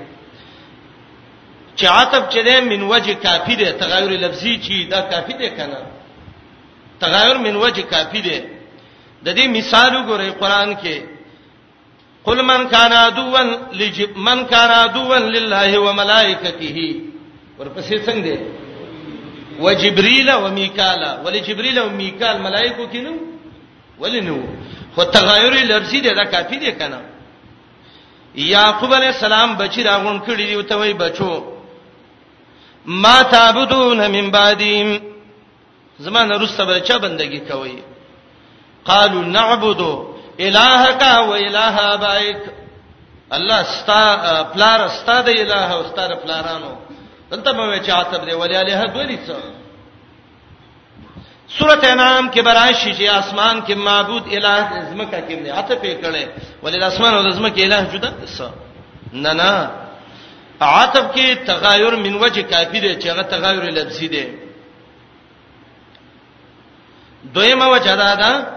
چې 1.78 1.84
عتب 1.96 2.22
چې 2.32 2.38
ده 2.46 2.54
من 2.72 2.82
وجه 2.92 3.14
کافی 3.26 3.54
دی 3.60 3.72
تغایر 3.82 4.10
لفظي 4.24 4.54
چې 4.64 4.90
دا 4.92 5.00
کافی 5.12 5.32
دی 5.40 5.50
کنه 5.58 5.80
تغایر 7.04 7.36
من 7.46 7.56
وجه 7.64 7.82
کافی 7.92 8.20
دی 8.28 8.38
د 9.26 9.28
دې 9.36 9.46
مثال 9.58 9.90
وګورئ 9.96 10.30
قران 10.40 10.70
کې 10.80 11.15
قل 12.26 12.38
من 12.52 12.60
كان 12.74 12.92
عدوا 13.06 13.40
لجب 13.80 14.10
من 14.28 14.38
كان 14.52 14.68
عدوا 14.84 15.16
لله 15.36 15.70
وملائكته 15.84 16.78
ورپسې 17.58 17.96
څنګه 18.06 18.34
دی 18.40 18.46
وجبريل 19.60 20.28
وميكالا 20.32 21.10
ولجبريل 21.24 21.80
وميكال 21.80 22.36
ملائکو 22.46 22.86
کینو 22.92 23.12
ولنو 24.00 24.38
خو 24.94 25.02
تغایر 25.02 25.52
لرزی 25.70 26.00
دی 26.00 26.10
دا 26.14 26.24
کافی 26.32 26.56
دی 26.58 26.72
کنه 26.72 27.00
یعقوب 28.34 28.94
علی 28.94 29.06
السلام 29.06 29.56
بچی 29.60 29.82
راغون 29.84 30.20
کړی 30.26 30.42
دی 30.50 30.62
ته 30.62 30.76
وای 30.76 30.92
بچو 30.92 31.42
ما 32.86 33.22
تعبدون 33.22 34.10
من 34.10 34.30
بعدیم 34.30 35.00
زمانه 35.98 36.36
رسته 36.42 36.64
بچا 36.64 36.96
بندگی 36.98 37.40
کوي 37.40 37.78
قالوا 38.84 39.22
نعبدو 39.24 40.15
الہک 40.44 41.02
و 41.28 41.32
الہ 41.46 41.74
ابائک 41.82 42.42
الله 43.36 43.62
ستا 43.74 44.42
پلار 44.54 44.80
ستا 44.96 45.20
د 45.26 45.28
الہ 45.42 45.66
او 45.74 45.82
ستا 45.90 46.02
پلارانو 46.24 46.72
دلته 47.30 47.52
مې 47.52 47.78
چې 47.86 47.92
عتب 48.00 48.26
دی 48.26 48.34
ولی 48.40 48.56
الہ 48.56 48.80
دوی 48.94 49.16
څه 49.16 49.34
سورته 51.58 51.94
نام 51.94 52.28
کې 52.30 52.40
براشي 52.48 52.92
چې 52.94 53.10
اسمان 53.18 53.60
کې 53.66 53.74
معبود 53.88 54.22
الہ 54.32 54.84
زمکه 54.90 55.20
کې 55.26 55.34
نه 55.42 55.52
عتب 55.58 55.84
یې 55.84 55.94
کړي 56.02 56.24
ولی 56.62 56.82
اسمان 56.84 57.12
او 57.14 57.30
زمکه 57.38 57.60
الہ 57.64 57.82
جدا 57.92 58.10
څه 58.26 58.50
نه 59.12 59.32
نه 59.32 59.70
عتب 60.60 61.14
کې 61.14 61.34
تغایر 61.46 61.96
من 62.06 62.14
وجه 62.24 62.42
کافی 62.42 62.78
دی 62.80 62.92
چې 63.00 63.06
هغه 63.12 63.22
تغایر 63.22 63.64
لفظي 63.64 64.08
دی 64.08 64.26
دویمه 67.34 67.68
وجه 67.68 67.94
دا 68.02 68.14
ده 68.14 68.55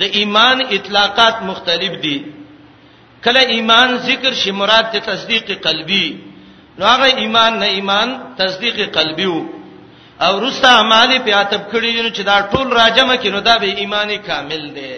د 0.00 0.02
ایمان 0.18 0.58
اطلاقات 0.76 1.34
مختلف 1.50 1.94
دي 2.04 2.18
کله 3.24 3.42
ایمان 3.54 3.88
ذکر 4.08 4.32
شي 4.42 4.50
مراد 4.60 4.86
د 4.94 4.96
تصدیق 5.10 5.46
قلبي 5.66 6.06
نو 6.78 6.84
هغه 6.92 7.08
ایمان 7.22 7.52
نه 7.62 7.66
ایمان 7.78 8.08
تصدیق 8.42 8.76
قلبي 8.98 9.26
وو 9.32 9.42
او 10.26 10.32
رستا 10.44 10.70
اعمال 10.80 11.10
په 11.24 11.32
اتب 11.42 11.62
کړی 11.72 11.92
نو 12.04 12.10
چې 12.16 12.22
دا 12.30 12.36
ټول 12.52 12.66
راجمه 12.80 13.16
کینو 13.22 13.40
دا 13.48 13.54
به 13.64 13.70
ایمان 13.82 14.10
کامل 14.28 14.62
دی 14.76 14.94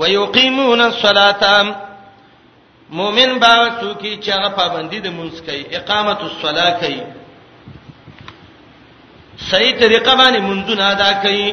ويقيمون 0.00 0.80
الصلاه 0.90 1.44
مؤمن 2.98 3.30
باور 3.44 3.70
څوکي 3.80 4.12
چې 4.24 4.30
هغه 4.36 4.48
پابندي 4.60 4.98
د 5.06 5.14
مونږ 5.18 5.32
کوي 5.46 5.64
اقامت 5.78 6.20
الصلاه 6.22 6.70
کوي 6.82 7.00
صحیح 9.50 9.74
طریقه 9.82 10.12
باندې 10.20 10.40
منځونه 10.50 10.82
ادا 10.92 11.10
کوي 11.24 11.50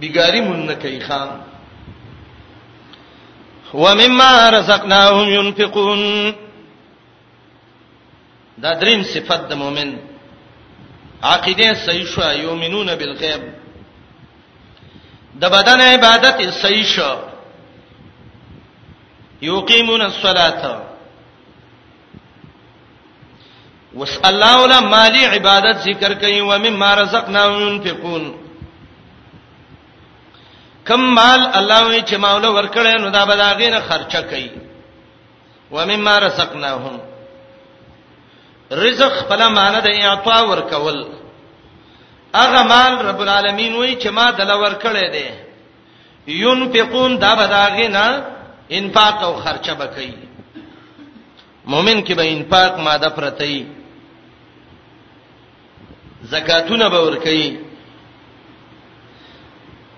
بیګاری 0.00 0.40
مون 0.46 0.60
نه 0.68 0.74
کوي 0.82 1.00
خان 1.08 1.28
ومما 3.74 4.50
رزقناهم 4.50 5.28
ينفقون 5.28 6.34
دا 8.58 8.72
دریم 8.80 9.02
صفت 9.02 9.48
د 9.48 9.52
مؤمن 9.54 9.90
عقیده 11.22 11.74
صحیح 11.74 12.04
شو 12.14 12.22
یؤمنون 12.44 12.94
بالغیب 12.96 13.42
د 15.40 15.44
بدن 15.48 15.80
عبادت 15.80 16.40
صحیح 16.62 16.84
شو 16.96 17.14
یقیمون 19.50 20.00
الصلاه 20.02 20.62
وس 23.98 24.14
الله 24.24 24.60
ولا 24.62 24.80
مالی 24.80 25.24
عبادت 25.26 25.76
ذکر 25.86 26.14
کوي 26.14 26.40
ومما 26.40 26.94
رزقناهم 26.94 27.60
ينفقون 27.68 28.45
کم 30.88 31.00
مال 31.18 31.40
الله 31.58 31.82
وی 31.90 32.00
چې 32.08 32.14
مولا 32.24 32.50
ورکړي 32.50 33.00
نو 33.02 33.08
دا 33.16 33.22
به 33.28 33.34
دا 33.42 33.48
غینه 33.60 33.80
خرچه 33.88 34.20
کوي 34.30 34.50
ومما 35.74 36.14
رزقناهم 36.26 36.96
رزق 38.82 39.14
فلا 39.28 39.48
معنی 39.56 39.80
د 39.86 39.88
اعطاء 40.10 40.42
ورکول 40.52 40.98
اغه 42.44 42.60
مال 42.72 42.92
رب 43.08 43.20
العالمین 43.24 43.72
وی 43.74 43.92
چې 44.02 44.06
ما 44.16 44.26
دل 44.38 44.50
ورکړي 44.50 45.10
دي 45.12 45.30
ينفقون 46.44 47.18
دا 47.26 47.34
به 47.34 47.46
دا 47.56 47.64
غینه 47.76 48.06
انفاق 48.78 49.20
او 49.28 49.32
خرچه 49.42 49.74
بکړي 49.82 50.12
مؤمن 51.72 51.98
کې 52.06 52.12
به 52.18 52.24
انفاق 52.34 52.72
ماده 52.86 53.08
پرته 53.08 53.66
زکاتونه 56.32 56.88
به 56.88 57.00
ورکړي 57.06 57.65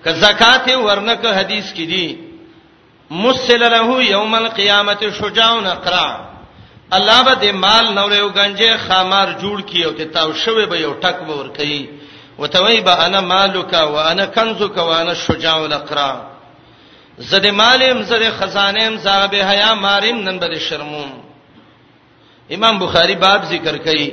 که 0.05 0.13
زکات 0.13 0.69
ورنکه 0.85 1.29
حدیث 1.29 1.73
کې 1.73 1.87
دی 1.95 2.07
مسل 3.11 3.63
له 3.73 4.03
یوم 4.05 4.35
القیامت 4.35 5.05
شجاعن 5.21 5.67
اقرا 5.67 6.21
الله 6.93 7.23
به 7.25 7.35
د 7.35 7.45
مال 7.55 7.95
نو 7.95 8.09
له 8.09 8.29
گنجه 8.33 8.77
خمار 8.77 9.29
جوړ 9.43 9.61
کی 9.71 9.83
او 9.85 9.93
ته 9.93 10.05
تاو 10.05 10.33
شوی 10.33 10.67
به 10.67 10.77
یو 10.81 10.95
ټک 11.03 11.17
به 11.27 11.33
ور 11.37 11.49
کوي 11.49 11.89
وتوی 12.39 12.81
به 12.81 13.05
انا 13.07 13.21
مالک 13.21 13.73
و 13.73 13.95
انا 14.11 14.27
کنزک 14.27 14.77
و 14.77 14.81
انا 15.01 15.15
شجاع 15.15 15.57
الاقرا 15.57 16.23
زد 17.19 17.47
مالم 17.47 18.03
زد 18.03 18.23
خزانم 18.39 18.97
زاب 18.97 19.35
حیا 19.35 19.75
مارم 19.75 20.17
نن 20.29 20.39
بر 20.39 20.59
شرموم 20.59 21.13
امام 22.51 22.79
بخاری 22.79 23.15
باب 23.15 23.45
ذکر 23.45 23.77
کوي 23.79 24.13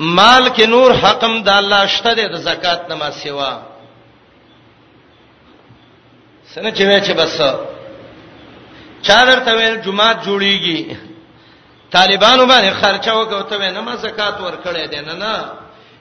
مال 0.00 0.46
کې 0.54 0.62
نور 0.66 0.92
حقم 0.94 1.42
د 1.42 1.48
الله 1.48 1.86
شته 1.86 2.14
د 2.28 2.36
زکات 2.36 2.88
نما 2.90 3.10
سیوا 3.10 3.52
سره 6.54 6.70
چې 6.70 6.82
وای 6.88 7.00
چې 7.06 7.12
بس 7.20 7.36
چا 9.06 9.18
درته 9.24 9.52
ویل 9.54 9.76
جمعه 9.86 10.10
جوړیږي 10.24 10.80
طالبانو 11.96 12.42
باندې 12.50 12.74
خرچه 12.80 13.12
وکړو 13.14 13.42
ته 13.50 13.56
نه 13.70 13.80
ما 13.80 13.94
زکات 13.96 14.36
ورکړې 14.40 14.84
ده 14.92 15.00
نه 15.00 15.14
نه 15.22 15.32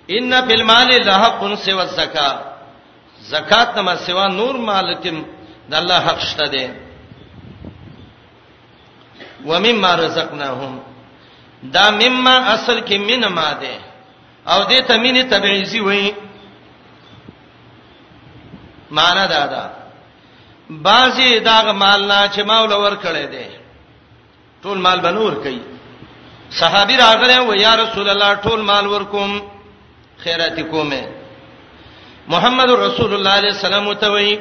ان 0.09 0.31
فی 0.47 0.53
المال 0.53 0.87
لحق 1.07 1.39
سوى 1.55 1.81
الزکات 1.81 2.37
زکات 3.21 3.77
نما 3.77 3.95
سوا 3.95 4.27
نور 4.27 4.55
مال 4.57 4.95
کې 5.03 5.11
د 5.69 5.73
الله 5.73 5.99
حق 5.99 6.19
شته 6.19 6.47
ده 6.47 6.69
و 9.45 9.59
مما 9.59 9.95
رزقناهم 9.95 10.79
دا 11.63 11.91
مما 11.91 12.53
اصل 12.53 12.79
کې 12.79 12.97
من 12.99 13.25
ماده 13.27 13.75
او 14.47 14.63
دې 14.63 14.83
ته 14.87 14.97
مینه 14.97 15.21
تبعیزی 15.23 15.79
وایي 15.79 16.13
معنا 18.91 19.25
دا 19.25 19.45
ده 19.47 19.86
بعضی 20.69 21.39
داغه 21.39 21.71
مال 21.71 22.07
نه 22.11 22.29
چې 22.35 22.39
مول 22.39 22.71
ور 22.73 22.91
کړی 22.95 23.25
دی 23.31 23.45
ټول 24.63 24.77
مال 24.77 24.99
بنور 24.99 25.33
کوي 25.33 25.59
صحابي 26.59 26.97
راغله 26.97 27.41
و 27.43 27.53
یا 27.53 27.75
رسول 27.75 28.09
الله 28.09 28.35
ټول 28.35 28.59
مال 28.61 28.87
ورکوم 28.87 29.39
خیرات 30.23 30.59
کومه 30.59 31.01
محمد 32.27 32.69
رسول 32.71 33.13
الله 33.13 33.31
عليه 33.31 33.49
السلام 33.51 33.93
ته 33.93 34.11
وایي 34.11 34.39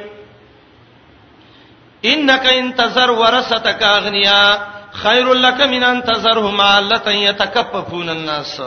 انك 2.05 2.45
انتظر 2.45 3.11
ورثتك 3.11 3.83
اغنيا 3.83 4.59
خير 4.93 5.33
لك 5.33 5.61
من 5.61 5.83
انتظرهم 5.83 6.61
علتا 6.61 7.11
يتكففون 7.11 8.09
الناس 8.09 8.61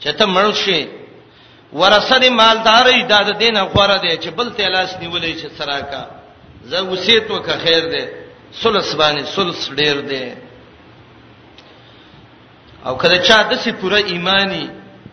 چته 0.00 0.26
مرشي 0.26 0.88
ورثه 1.72 2.30
مالداري 2.30 3.02
د 3.02 3.38
دینه 3.38 3.64
غوړه 3.74 4.00
دی 4.02 4.16
چې 4.18 4.28
بل 4.36 4.50
ته 4.50 4.68
لاس 4.68 4.94
نیولې 4.96 5.32
چې 5.42 5.46
سراکا 5.58 6.15
زه 6.70 6.78
وصیت 6.92 7.26
وکه 7.34 7.54
خیر 7.64 7.84
ده 7.92 8.02
سلس 8.62 8.90
باندې 9.00 9.22
سلس 9.36 9.60
ډیر 9.80 9.96
ده 10.10 10.24
او 12.88 12.94
کله 13.02 13.16
چا 13.28 13.38
د 13.50 13.52
سي 13.62 13.72
پوره 13.80 13.98
ایمانی 14.12 14.64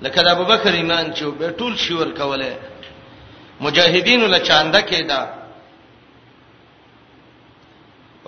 لکه 0.04 0.20
د 0.24 0.28
ابوبکر 0.36 0.74
ایمان 0.82 1.06
چې 1.16 1.24
به 1.40 1.48
ټول 1.60 1.74
شور 1.86 2.08
کوله 2.20 2.52
مجاهدین 3.66 4.22
له 4.34 4.40
چانده 4.48 4.82
کېدا 4.90 5.22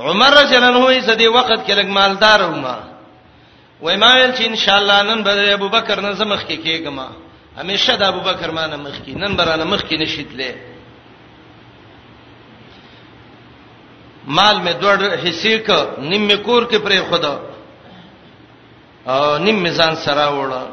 عمر 0.06 0.32
رضی 0.42 0.56
الله 0.56 0.70
عنه 0.70 0.94
یې 0.98 1.04
سدي 1.10 1.28
وخت 1.28 1.54
کې 1.66 1.74
لګ 1.80 1.88
مالدار 2.00 2.40
ومه 2.52 2.78
وای 3.82 3.98
ما 3.98 4.12
ویل 4.16 4.32
چې 4.38 4.42
ان 4.48 4.56
شاء 4.56 4.78
الله 4.82 5.02
نن 5.10 5.24
به 5.24 5.54
ابوبکر 5.54 6.02
نن 6.02 6.14
زمخ 6.22 6.42
کې 6.48 6.58
کېګما 6.66 7.08
همیشه 7.58 7.96
د 7.98 8.04
ابوبکر 8.12 8.52
ما 8.52 8.68
نه 8.68 8.76
مخ 8.78 8.96
کې 9.06 9.14
نن 9.24 9.36
برانه 9.38 9.64
مخ 9.66 9.82
کې 9.82 9.94
نشیدلې 10.02 10.75
مال 14.28 14.56
می 14.66 14.74
دوړ 14.82 15.00
حصے 15.24 15.56
ک 15.66 15.70
نیم 16.10 16.24
می 16.28 16.38
کور 16.46 16.64
کې 16.70 16.78
پرې 16.86 17.00
خدا 17.10 17.34
او 19.12 19.38
نیم 19.46 19.56
می 19.64 19.70
ځان 19.78 19.94
سره 20.06 20.26
وړه 20.38 20.64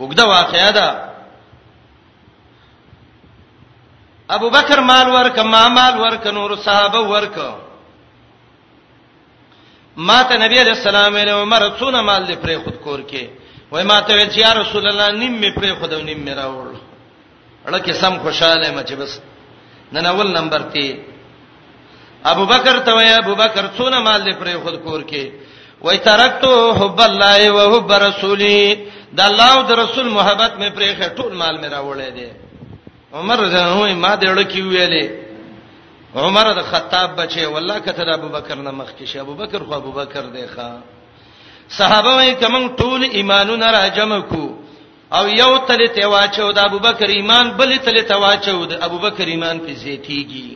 وګدا 0.00 0.24
واقعیا 0.36 0.70
ده 0.78 0.88
ابو 4.36 4.48
بکر 4.50 4.78
مال 4.90 5.06
ورک 5.14 5.38
ما 5.52 5.68
مال 5.76 5.94
ورک 6.00 6.26
نور 6.36 6.50
صحابه 6.64 7.00
ورک 7.06 7.38
ما 9.96 10.22
ته 10.22 10.34
نبی 10.44 10.56
علیہ 10.60 10.72
السلام 10.78 11.16
نے 11.16 11.30
عمر 11.40 11.62
څونه 11.78 12.00
مال 12.02 12.22
دې 12.26 12.36
پرې 12.42 12.64
خود 12.64 12.76
کور 12.84 12.98
کې 13.10 13.24
وای 13.70 13.84
ما 13.84 14.00
ته 14.00 14.12
ویل 14.14 14.30
چې 14.30 14.38
یا 14.40 14.52
رسول 14.54 14.84
الله 14.88 15.10
نیم 15.10 15.32
می 15.40 15.50
پرې 15.56 15.72
خود 15.80 15.92
او 15.92 16.00
نیم 16.00 16.18
می 16.20 16.32
راوړ 16.34 17.72
لکه 17.72 17.92
سم 17.92 18.18
خوشاله 18.18 18.70
مچ 18.72 18.92
بس 18.92 19.20
نن 19.94 20.06
اول 20.12 20.28
نمبر 20.38 20.60
کې 20.72 20.96
ابو 22.32 22.44
بکر 22.52 22.78
ته 22.84 22.94
وای 22.96 23.08
ابو 23.14 23.34
بکر 23.40 23.66
څونه 23.78 23.98
مال 24.08 24.20
دې 24.26 24.34
پرې 24.42 24.56
خود 24.64 24.76
کور 24.84 25.02
کې 25.04 25.30
وای 25.86 25.98
ترکتو 26.08 26.52
حب 26.78 27.00
الله 27.00 27.48
او 27.50 27.66
حب 27.74 27.90
رسولي 28.06 28.58
د 29.18 29.20
الله 29.28 29.48
او 29.56 29.62
د 29.70 29.80
رسول 29.82 30.06
محبت 30.18 30.52
مې 30.60 30.68
پرې 30.74 30.92
خه 30.98 31.08
ټول 31.18 31.32
مال 31.42 31.58
مې 31.60 31.68
راوړې 31.72 32.10
دي 32.14 32.28
عمر 33.20 33.36
رضی 33.44 33.56
الله 33.60 33.84
عنه 33.88 33.94
ما 34.06 34.14
دې 34.16 34.28
اړه 34.34 34.46
کې 34.52 34.60
ویلې 34.68 35.06
عمر 36.24 36.52
د 36.58 36.62
خطاب 36.72 37.14
بچي 37.18 37.44
والله 37.46 37.78
کته 37.84 38.04
د 38.10 38.18
ابو 38.20 38.28
بکر 38.38 38.54
نه 38.56 38.70
مخ 38.80 38.88
کې 39.00 39.04
شي 39.12 39.18
ابو 39.18 39.34
بکر 39.44 39.64
خو 39.68 39.74
ابو 39.82 39.92
بکر 40.00 40.22
دی 40.34 40.46
ښا 40.56 40.72
صحابه 41.78 42.10
وای 42.16 42.34
کمن 42.40 42.68
ټول 42.76 43.00
ایمانونه 43.12 43.68
را 43.76 43.84
جمع 43.98 44.18
کو 44.32 44.44
او 45.18 45.28
یو 45.28 45.54
تل 45.68 45.80
ته 45.96 46.06
واچو 46.08 46.52
د 46.56 46.58
ابوبکر 46.68 47.06
ایمان 47.18 47.46
بل 47.58 47.70
تل 47.84 47.96
ته 48.10 48.16
واچو 48.22 48.60
د 48.72 48.74
ابوبکر 48.86 49.26
ایمان 49.32 49.56
په 49.64 49.72
زیاتیږي 49.82 50.48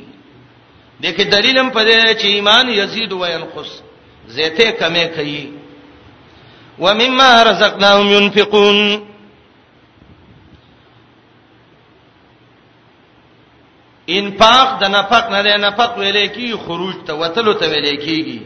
دغه 1.05 1.25
دلیلم 1.35 1.69
په 1.77 1.81
دې 1.85 2.15
چې 2.21 2.27
ایمان 2.37 2.65
یزيد 2.81 3.13
و 3.13 3.25
ينقص 3.35 3.71
زیته 4.37 4.71
کمه 4.81 5.05
کوي 5.17 5.43
ومما 6.79 7.31
رزقناهم 7.49 8.07
ينفقون 8.17 8.79
انفاق 14.19 14.69
د 14.81 14.85
نفق 14.97 15.25
نه 15.33 15.41
نه 15.47 15.55
نفق 15.67 15.91
ویلې 15.99 16.27
کی 16.37 16.53
خروج 16.67 16.97
ته 17.07 17.13
وتلو 17.15 17.53
ته 17.61 17.67
ویلې 17.73 17.97
کیږي 18.07 18.41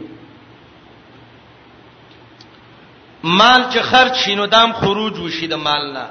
مال 3.23 3.63
چې 3.71 3.79
خرج 3.81 4.15
شینو 4.23 4.45
دام 4.47 4.73
خروج 4.73 5.19
وشي 5.19 5.47
د 5.47 5.53
مال 5.53 5.93
نه 5.93 6.05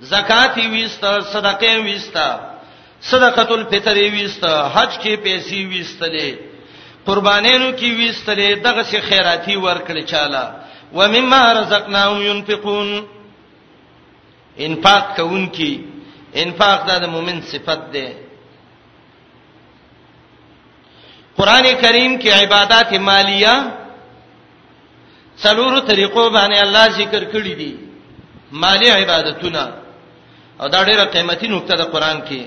زکات 0.00 0.56
ویستا 0.56 1.20
صدقه 1.32 1.76
ویستا 1.84 2.28
صدقۃ 3.02 3.50
الفطر 3.50 3.96
ویستا 4.12 4.68
حج 4.74 4.98
کې 5.02 5.16
پیسې 5.24 5.56
ویستلې 5.70 6.30
قربانینو 7.06 7.72
کې 7.72 7.90
ویستلې 7.98 8.54
دغه 8.64 8.82
سي 8.82 9.00
خیراتی 9.00 9.56
ورکړي 9.56 10.04
چاله 10.04 10.54
و 10.92 11.08
مما 11.08 11.52
رزقناهم 11.52 12.22
ينفقون 12.22 13.04
انفاق 14.58 15.16
کوونکی 15.16 15.74
انفاق 16.44 16.86
د 16.88 17.04
مؤمن 17.08 17.40
صفت 17.50 17.92
ده 17.92 18.08
قران 21.36 21.64
کریم 21.80 22.18
کې 22.20 22.28
عبادت 22.42 22.92
مالیه 22.92 23.54
څلورو 25.42 25.80
طریقو 25.88 26.24
باندې 26.36 26.58
الله 26.66 26.84
ذکر 27.00 27.22
کړی 27.32 27.54
دی 27.60 27.72
مالی 28.60 28.90
عبادتونه 29.02 29.62
او 30.60 30.66
دا 30.68 30.80
ډیره 30.88 31.04
قیمتي 31.14 31.48
نقطه 31.54 31.74
ده 31.76 31.84
قران 31.84 32.18
کې 32.28 32.42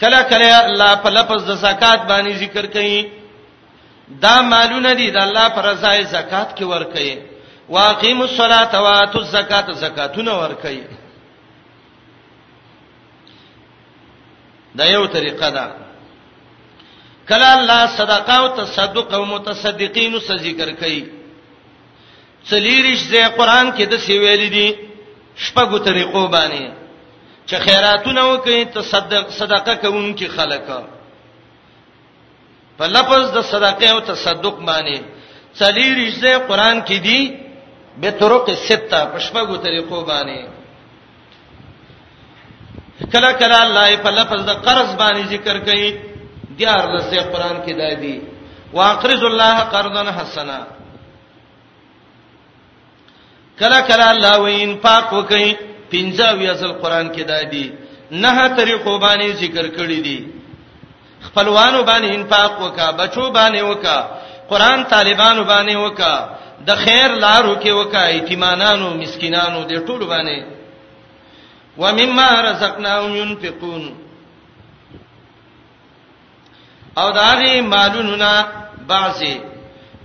کله 0.00 0.22
کله 0.22 0.64
الله 0.64 0.92
په 1.04 1.10
لفظ 1.10 1.40
د 1.50 1.52
زکات 1.66 2.00
باندې 2.10 2.32
ذکر 2.44 2.66
کوي 2.66 3.00
دا 4.24 4.36
مالونه 4.52 4.92
دي 4.94 5.10
د 5.10 5.16
الله 5.26 5.46
پر 5.56 5.74
ځای 5.84 5.98
زکات 6.16 6.48
کې 6.56 6.62
ور 6.64 6.84
کوي 6.94 7.16
واقیم 7.68 8.20
الصلاه 8.22 8.80
واتو 8.84 9.18
الزکات 9.18 9.66
زکاتونه 9.84 10.32
ور 10.40 10.52
کوي 10.62 10.82
دا 14.78 14.84
یو 14.86 15.06
طریقه 15.06 15.50
ده 15.50 15.85
کله 17.28 17.46
الله 17.58 17.80
صدقه 18.00 18.34
او 18.40 18.46
تصدق 18.60 19.08
او 19.16 19.22
متصدقین 19.34 20.12
څخه 20.26 20.34
ذکر 20.46 20.68
کړي 20.80 21.00
څلیریش 22.48 23.00
زې 23.12 23.22
قران 23.38 23.66
کې 23.76 23.84
د 23.92 23.94
سی 24.04 24.14
ویل 24.22 24.44
دي 24.56 24.68
شپږو 25.44 25.78
طریقو 25.88 26.22
باندې 26.34 26.64
چې 27.48 27.56
خیراتونه 27.66 28.22
وکړي 28.32 28.60
تصدق 28.78 29.24
صدقه 29.40 29.74
کوونکي 29.82 30.28
خلک 30.36 30.62
په 32.78 32.84
لفظ 32.96 33.22
د 33.36 33.38
صدقه 33.52 33.86
او 33.92 33.98
تصدق 34.12 34.56
باندې 34.68 34.96
څلیریش 35.60 36.12
زې 36.22 36.32
قران 36.48 36.76
کې 36.88 36.98
دي 37.08 37.20
به 38.00 38.10
طرق 38.20 38.46
سته 38.68 39.00
په 39.12 39.18
شپږو 39.26 39.56
طریقو 39.66 39.98
باندې 40.10 40.38
کله 43.12 43.30
کله 43.40 43.58
الله 43.66 43.86
په 44.04 44.10
لفظ 44.18 44.40
د 44.50 44.52
قرض 44.66 44.90
باندې 45.00 45.22
ذکر 45.34 45.56
کړي 45.66 45.88
دیار 46.58 46.84
لسه 46.94 47.18
قران 47.32 47.56
کې 47.66 47.72
دای 47.80 47.94
دی 48.02 48.16
واقرض 48.76 49.22
الله 49.24 49.56
قرضا 49.72 50.02
حسنا 50.18 50.58
کلا 53.60 53.80
کلا 53.88 54.06
الله 54.14 54.34
وین 54.44 54.72
پاک 54.86 55.12
وکي 55.12 55.48
پنځه 55.92 56.28
ویاصل 56.38 56.72
قران 56.82 57.06
کې 57.14 57.20
دای 57.30 57.44
دی 57.52 57.66
نه 58.10 58.48
طریقو 58.56 58.92
باندې 59.00 59.32
ذکر 59.42 59.66
کړی 59.76 60.00
دی 60.06 60.18
خپلوانو 61.26 61.80
باندې 61.90 62.08
انفاق 62.14 62.52
وکا 62.62 62.88
بچو 63.00 63.32
باندې 63.36 63.60
وکا 63.62 63.98
قران 64.50 64.84
طالبانو 64.84 65.42
باندې 65.44 65.74
وکا 65.76 66.14
د 66.66 66.70
خیر 66.84 67.08
لارو 67.24 67.54
کې 67.60 67.68
وکا 67.72 68.02
ایتمانانو 68.06 68.90
مسکینانو 68.94 69.64
د 69.64 69.86
ټولو 69.86 70.04
باندې 70.12 70.38
ومما 71.78 72.40
رزقناهم 72.42 73.16
ينفقون 73.16 74.05
او 76.96 77.10
داغه 77.10 77.60
مالونو 77.60 78.16
نه 78.16 78.44
بعضي 78.88 79.40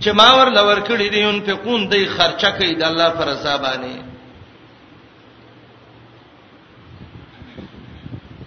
چې 0.00 0.08
ما 0.08 0.32
ور 0.34 0.50
لور 0.50 0.80
کړی 0.80 1.08
دي 1.10 1.22
ان 1.22 1.40
په 1.40 1.54
قون 1.64 1.88
دی 1.90 2.06
خرچه 2.06 2.50
کوي 2.58 2.74
د 2.74 2.82
الله 2.82 3.10
پر 3.10 3.28
حسابانه 3.32 3.94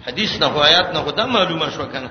حدیث 0.06 0.40
نه 0.40 0.46
آیات 0.66 0.88
نه 0.94 1.00
خدا 1.02 1.26
معلومه 1.26 1.70
شو 1.70 1.84
کنه 1.86 2.10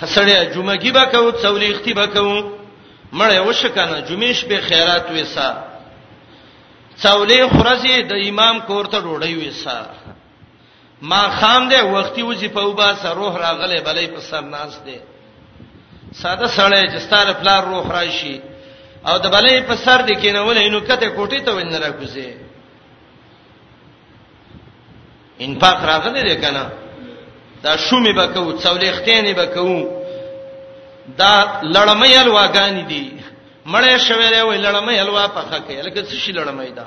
خسړې 0.00 0.54
جمعه 0.54 0.76
کی 0.76 0.90
به 0.90 1.04
کو 1.04 1.30
څولېختی 1.42 1.94
به 1.94 2.06
کو 2.06 2.52
مړې 3.12 3.36
وش 3.48 3.66
کنه 3.66 4.00
جمعیش 4.00 4.44
به 4.44 4.60
خیرات 4.60 5.06
وېسا 5.10 5.52
څولې 7.02 7.50
خرزي 7.60 8.02
د 8.02 8.12
امام 8.28 8.60
کور 8.60 8.86
ته 8.86 9.00
ډوړې 9.00 9.34
وېسا 9.34 9.82
ما 11.02 11.28
خام 11.28 11.68
دې 11.70 11.82
وختي 11.82 12.22
وظیفه 12.22 12.62
وبا 12.66 12.94
سره 12.94 13.14
روح 13.14 13.36
راغله 13.38 13.76
بلې 13.84 14.14
په 14.14 14.20
سر 14.20 14.40
ناس 14.40 14.78
دې 14.86 14.98
ساده 16.14 16.48
سړی 16.48 16.88
چې 16.88 16.98
ستاره 16.98 17.32
پلار 17.32 17.64
روح 17.64 17.86
راشي 17.92 18.40
او 19.06 19.18
د 19.18 19.26
بلې 19.28 19.68
په 19.68 19.76
سر 19.76 20.02
دې 20.06 20.14
کېنولې 20.22 20.70
نو 20.72 20.80
کته 20.80 21.08
کوټې 21.16 21.40
ته 21.44 21.52
وینې 21.54 21.78
راکوزي 21.84 22.34
انفاق 25.40 25.84
راغله 25.84 26.22
دې 26.22 26.34
کنه 26.44 26.64
دا 27.62 27.76
شومې 27.76 28.12
بکو 28.16 28.52
څولېختېنې 28.58 29.32
بکو 29.34 29.84
دا 31.18 31.60
لړمې 31.74 32.16
الواګانی 32.24 32.82
دي 32.82 33.06
مړې 33.72 33.96
شویلې 34.08 34.40
وې 34.48 34.56
لړمې 34.58 34.98
الوا 35.02 35.28
په 35.28 35.40
خکه 35.40 35.82
لکه 35.82 36.00
څه 36.02 36.14
شي 36.22 36.32
لړمې 36.32 36.70
ده 36.76 36.86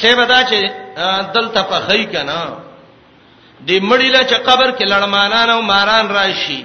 سیبه 0.00 0.24
دا 0.26 0.42
چې 0.50 0.60
دلته 1.34 1.60
په 1.70 1.78
خی 1.86 2.04
کنه 2.12 2.40
د 3.68 3.70
مړی 3.90 4.08
له 4.16 4.22
چې 4.30 4.36
قبر 4.48 4.68
کې 4.76 4.84
لړمانان 4.92 5.48
او 5.56 5.60
ماران 5.62 6.06
راشي 6.18 6.60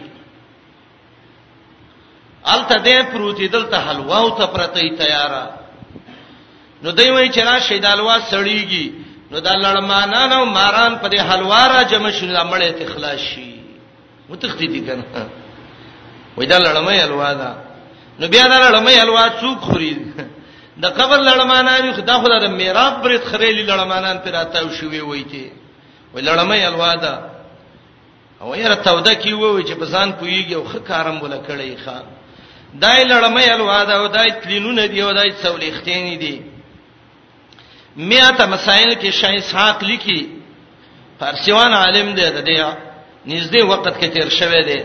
الته 2.53 2.75
دې 2.85 2.99
پروتې 3.11 3.45
دلته 3.55 3.77
حلوا 3.89 4.17
او 4.23 4.29
ته 4.29 4.45
پرتې 4.55 4.83
تیارا 4.99 5.45
نو 6.83 6.91
دوی 6.91 7.09
وایي 7.11 7.29
چې 7.35 7.39
را 7.47 7.59
شیدالوا 7.59 8.17
سړیږي 8.31 8.87
نو 9.31 9.39
دا 9.39 9.53
لړمانان 9.55 10.31
او 10.33 10.45
ماران 10.45 10.97
په 10.97 11.07
دې 11.09 11.19
حلوا 11.29 11.67
را 11.67 11.83
جمع 11.83 12.09
شول 12.11 12.35
مړې 12.51 12.71
ته 12.79 12.85
خلاص 12.93 13.19
شي 13.19 13.47
متختی 14.29 14.67
دي 14.67 14.81
کنه 14.87 15.03
وای 16.37 16.47
دا 16.47 16.57
لړمې 16.59 16.95
حلوا 17.03 17.33
ده 17.33 17.53
نو 18.19 18.27
بیا 18.27 18.47
دا 18.47 18.57
لړمې 18.71 18.93
حلوا 18.99 19.29
څوک 19.41 19.57
خوري 19.59 19.93
د 20.81 20.85
قبر 20.85 21.19
لړمانان 21.19 21.93
خدا 21.97 22.15
خدا 22.21 22.37
د 22.45 22.47
میراب 22.57 22.93
برت 23.03 23.25
خریلی 23.25 23.63
لړمانان 23.63 24.17
پر 24.23 24.35
اتاو 24.35 24.69
شوې 24.79 25.01
وای 25.01 25.23
کی 25.31 25.49
وای 26.13 26.23
لړمې 26.23 26.65
الواده 26.69 27.13
او 28.41 28.55
یې 28.55 28.65
رتاوده 28.67 29.13
کی 29.15 29.33
وای 29.33 29.63
چې 29.63 29.71
بزان 29.81 30.11
پویږي 30.21 30.53
او 30.55 30.63
خه 30.63 30.79
کارم 30.79 31.21
ولا 31.21 31.37
کړی 31.47 31.77
ښا 31.85 31.95
دای 32.83 33.05
لړمې 33.05 33.49
الواده 33.49 33.93
او 33.95 34.07
دای 34.07 34.31
تلینونه 34.41 34.87
دی 34.87 35.01
او 35.01 35.13
دای 35.13 35.31
څولېختین 35.41 36.19
دی 36.23 36.41
میاته 37.95 38.45
مسائل 38.45 38.93
کې 38.95 39.09
شای 39.21 39.35
اسحاق 39.37 39.83
لیکي 39.83 40.21
فارسیوان 41.19 41.73
عالم 41.73 42.13
دی 42.13 42.29
د 42.31 42.39
دې 42.45 42.75
نږدې 43.27 43.61
وخت 43.61 44.01
کې 44.01 44.05
تیر 44.13 44.29
شوه 44.29 44.61
دی 44.69 44.83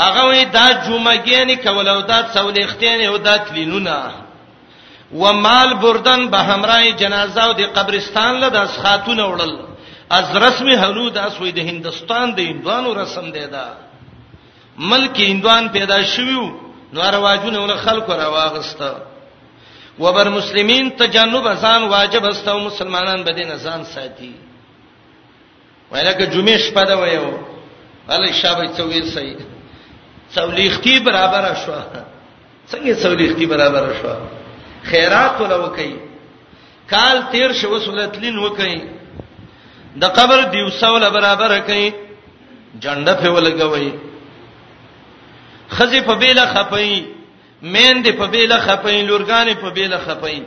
هغه 0.00 0.24
وی 0.28 0.44
دا 0.44 0.66
جمعګینی 0.82 1.66
کول 1.66 1.88
او 1.88 2.00
دا 2.00 2.20
څولېختین 2.34 3.02
او 3.06 3.16
دا 3.18 3.36
تلینونه 3.38 4.21
و 5.14 5.32
مال 5.32 5.74
بردن 5.74 6.28
به 6.30 6.38
همراهي 6.38 6.92
جنازه 6.92 7.44
او 7.44 7.52
د 7.52 7.60
قبرستان 7.60 8.34
له 8.40 8.48
داس 8.48 8.78
خاتونه 8.78 9.22
وړل 9.30 9.52
از 10.10 10.36
رسم 10.36 10.66
هلو 10.82 11.10
داس 11.10 11.34
وې 11.42 11.50
د 11.54 11.58
هندستان 11.58 12.26
د 12.36 12.40
هندوانو 12.50 12.90
رسم 13.02 13.26
دی 13.30 13.46
دا 13.54 13.66
ملک 14.90 15.16
هندوان 15.20 15.68
پیدا 15.68 15.98
شویو 16.12 16.44
نو 16.94 17.00
رواجونه 17.16 17.58
ول 17.64 17.74
خلکو 17.84 18.12
راواغسته 18.12 18.90
و 20.00 20.12
بر 20.12 20.28
مسلمین 20.28 20.90
تجنب 20.90 21.44
ازان 21.46 21.82
واجب 21.88 22.24
استو 22.24 22.58
مسلمانان 22.66 23.20
بدین 23.24 23.50
ازان 23.50 23.84
ساتي 23.84 24.34
ولکه 25.92 26.26
جمعې 26.32 26.56
شپه 26.66 26.84
دا 26.84 26.98
وایو 26.98 27.32
بل 28.08 28.32
شابه 28.32 28.64
څویل 28.76 29.04
سي 29.14 29.36
څولېختی 30.34 31.00
برابر 31.06 31.54
شو 31.64 31.76
څنګه 32.72 32.94
څولېختی 33.02 33.46
برابر 33.52 33.86
شو 34.02 34.08
خیرات 34.90 35.40
ولو 35.40 35.66
کوي 35.74 35.96
کال 36.90 37.20
تیر 37.30 37.52
شو 37.58 37.68
وسولتلین 37.74 38.38
وکي 38.38 38.78
د 40.02 40.14
قبر 40.16 40.42
دیوسول 40.52 41.04
برابر 41.14 41.58
کوي 41.66 41.90
جنډه 42.82 43.14
په 43.20 43.30
ولګوي 43.30 43.92
خزي 45.78 46.00
په 46.08 46.14
بیل 46.22 46.40
خپي 46.54 46.94
مین 47.74 48.02
دی 48.04 48.12
په 48.20 48.26
بیل 48.34 48.52
خپي 48.66 48.98
لورګان 49.02 49.54
په 49.64 49.70
بیل 49.78 49.96
خپي 50.06 50.38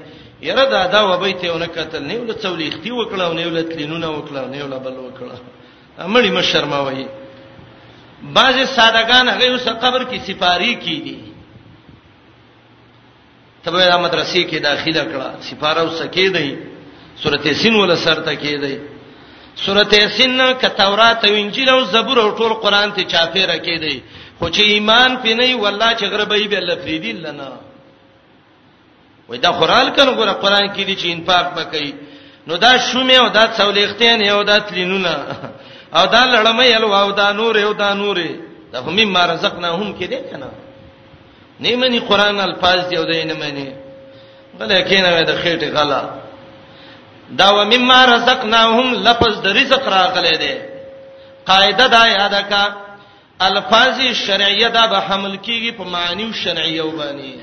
یره 0.48 0.65
دا 0.71 0.82
دا 0.95 1.02
وبې 1.06 1.34
ته 1.41 1.54
ونه 1.54 1.67
کتل 1.76 2.04
نه 2.08 2.15
ول 2.19 2.36
څولېختی 2.36 2.91
وکړه 2.91 3.34
نه 3.34 3.48
ول 3.48 3.63
تلینونه 3.69 4.08
وکړه 4.17 4.50
نه 4.52 4.63
ول 4.63 4.80
بل 4.88 4.98
وکړه 4.98 5.38
امړی 6.00 6.30
م 6.38 6.41
شرماوي 6.52 7.08
بعضی 8.39 8.65
سادهګان 8.65 9.30
هغه 9.34 9.48
اوس 9.52 9.67
قبر 9.67 10.06
کې 10.12 10.24
سپاری 10.28 10.76
کیدی 10.84 11.17
تبه 13.65 13.84
د 13.91 13.97
مدرسې 14.06 14.41
کې 14.49 14.58
داخله 14.69 15.01
کړه 15.12 15.28
سفاره 15.47 15.82
وسکې 15.89 16.25
دی 16.36 16.49
سورته 17.21 17.54
سین 17.62 17.73
ول 17.82 17.91
سرته 18.06 18.34
کې 18.41 18.56
دی 18.63 18.75
سورته 19.65 19.99
سین 20.17 20.41
ک 20.62 20.73
تورات 20.82 21.19
او 21.28 21.34
انجیل 21.43 21.69
او 21.75 21.80
زبور 21.93 22.17
او 22.23 22.30
ټول 22.39 22.54
قران 22.63 22.89
ته 22.97 23.04
چاپی 23.13 23.43
را 23.51 23.58
کې 23.65 23.78
دی 23.84 23.95
خو 24.39 24.45
چې 24.56 24.62
ایمان 24.73 25.12
پې 25.23 25.32
نه 25.39 25.47
والله 25.63 25.91
چې 25.99 26.06
غربې 26.13 26.47
به 26.51 26.58
الله 26.62 26.75
فریدی 26.84 27.12
لنا 27.25 27.47
وای 29.30 29.39
دا 29.45 29.51
قران 29.62 29.88
کنه 29.95 30.12
ګوره 30.19 30.34
قران 30.43 30.65
کې 30.75 30.84
دي 30.89 30.95
چې 31.01 31.06
انفاق 31.15 31.45
وکړي 31.58 31.89
نو 32.47 32.58
دا 32.65 32.71
شومې 32.88 33.15
او 33.23 33.28
دا 33.38 33.43
څولېختین 33.58 34.19
یو 34.32 34.43
دا 34.43 34.60
تلینونه 34.67 35.12
او 35.99 36.06
دا 36.15 36.21
لړمې 36.34 36.75
الو 36.78 36.93
او 37.01 37.12
دا 37.21 37.28
نور 37.39 37.56
او 37.63 37.73
دا 37.73 37.89
نورې 37.93 38.30
دا 38.73 38.80
هم 38.80 38.95
ما 39.15 39.25
رزقنا 39.25 39.69
هم 39.69 39.89
کې 39.99 40.08
دي 40.13 40.19
کنه 40.32 40.49
نیمنی 41.59 41.99
قران 41.99 42.39
الفاظ 42.39 42.79
دی 42.89 42.95
او 42.97 43.05
دینه 43.11 43.33
مانی 43.41 43.67
ولیکن 44.59 45.05
د 45.29 45.31
خېټه 45.41 45.67
غلا 45.75 46.01
دا 47.39 47.49
و 47.57 47.59
مما 47.71 48.05
رزقناهم 48.05 48.87
لفظ 49.07 49.41
د 49.41 49.47
رزق 49.57 49.87
راغله 49.87 50.31
دی 50.43 50.53
قاعده 51.45 51.87
دا 51.87 52.07
یاد 52.07 52.35
کا 52.49 52.63
الفاظ 53.39 53.99
شرعیه 54.25 54.69
دا 54.69 54.87
به 54.87 54.97
حمل 54.99 55.35
کیږي 55.37 55.71
په 55.77 55.83
معنی 55.83 56.23
او 56.23 56.33
شرعیه 56.33 56.81
وبانی 56.83 57.35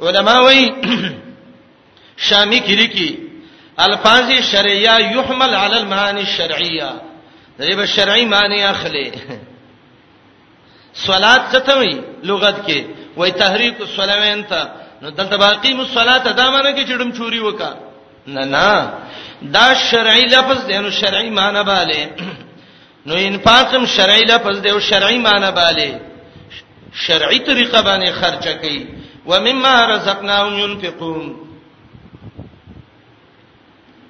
علما 0.00 0.38
وی 0.44 0.68
شامی 2.28 2.60
کلی 2.68 2.86
کی 2.88 3.10
الفاظ 3.78 4.30
شرعیه 4.52 4.92
یحمل 5.16 5.54
علی 5.54 5.74
المعانی 5.76 6.20
الشرعیه 6.20 6.90
دغه 7.58 7.86
شرعی 7.86 8.24
معنی 8.24 8.62
اخلي 8.62 9.12
صلات 11.04 11.42
ختمي 11.52 11.94
لغت 12.28 12.66
کې 12.66 12.80
وای 13.16 13.30
تحریک 13.42 13.80
الصلوین 13.80 14.42
ته 14.50 14.60
نو 15.02 15.10
دلته 15.10 15.36
باقی 15.36 15.72
مو 15.74 15.84
صلات 15.84 16.26
ادا 16.26 16.50
معنی 16.50 16.72
کې 16.76 16.86
چړم 16.88 17.10
چوری 17.16 17.38
وکا 17.40 17.72
نه 18.26 18.44
نه 18.44 18.92
دا 19.54 19.74
شرعي 19.90 20.24
لفظ 20.36 20.66
دی 20.68 20.78
نو 20.78 20.90
شرعي 20.90 21.30
معنی 21.30 21.64
bale 21.64 22.20
نو 23.06 23.14
انفاقم 23.14 23.86
شرعي 23.86 24.24
لفظ 24.28 24.60
دی 24.62 24.70
او 24.70 24.80
شرعي 24.80 25.18
معنی 25.18 25.52
bale 25.54 25.88
شرعي 27.06 27.38
طریقه 27.38 27.80
باندې 27.82 28.10
خرچه 28.12 28.52
کوي 28.52 28.86
ومما 29.26 29.86
رزقناهم 29.86 30.58
ينفقون 30.58 31.36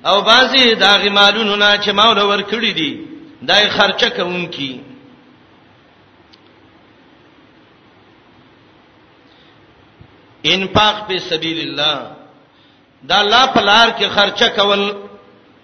او 0.07 0.20
بعضی 0.20 0.75
دا 0.75 0.96
غمالونو 0.96 1.57
نه 1.57 1.77
چې 1.79 1.88
مول 1.88 2.18
ورکړي 2.31 2.75
دي 2.75 2.99
دای 3.42 3.68
خرچه 3.70 4.09
کوونکی 4.11 4.81
انفاق 10.54 10.96
په 11.09 11.16
سبیل 11.30 11.59
الله 11.66 11.96
دا 13.09 13.16
الله 13.24 13.44
پلار 13.56 13.88
کې 13.98 14.06
خرچه 14.16 14.48
کول 14.59 14.82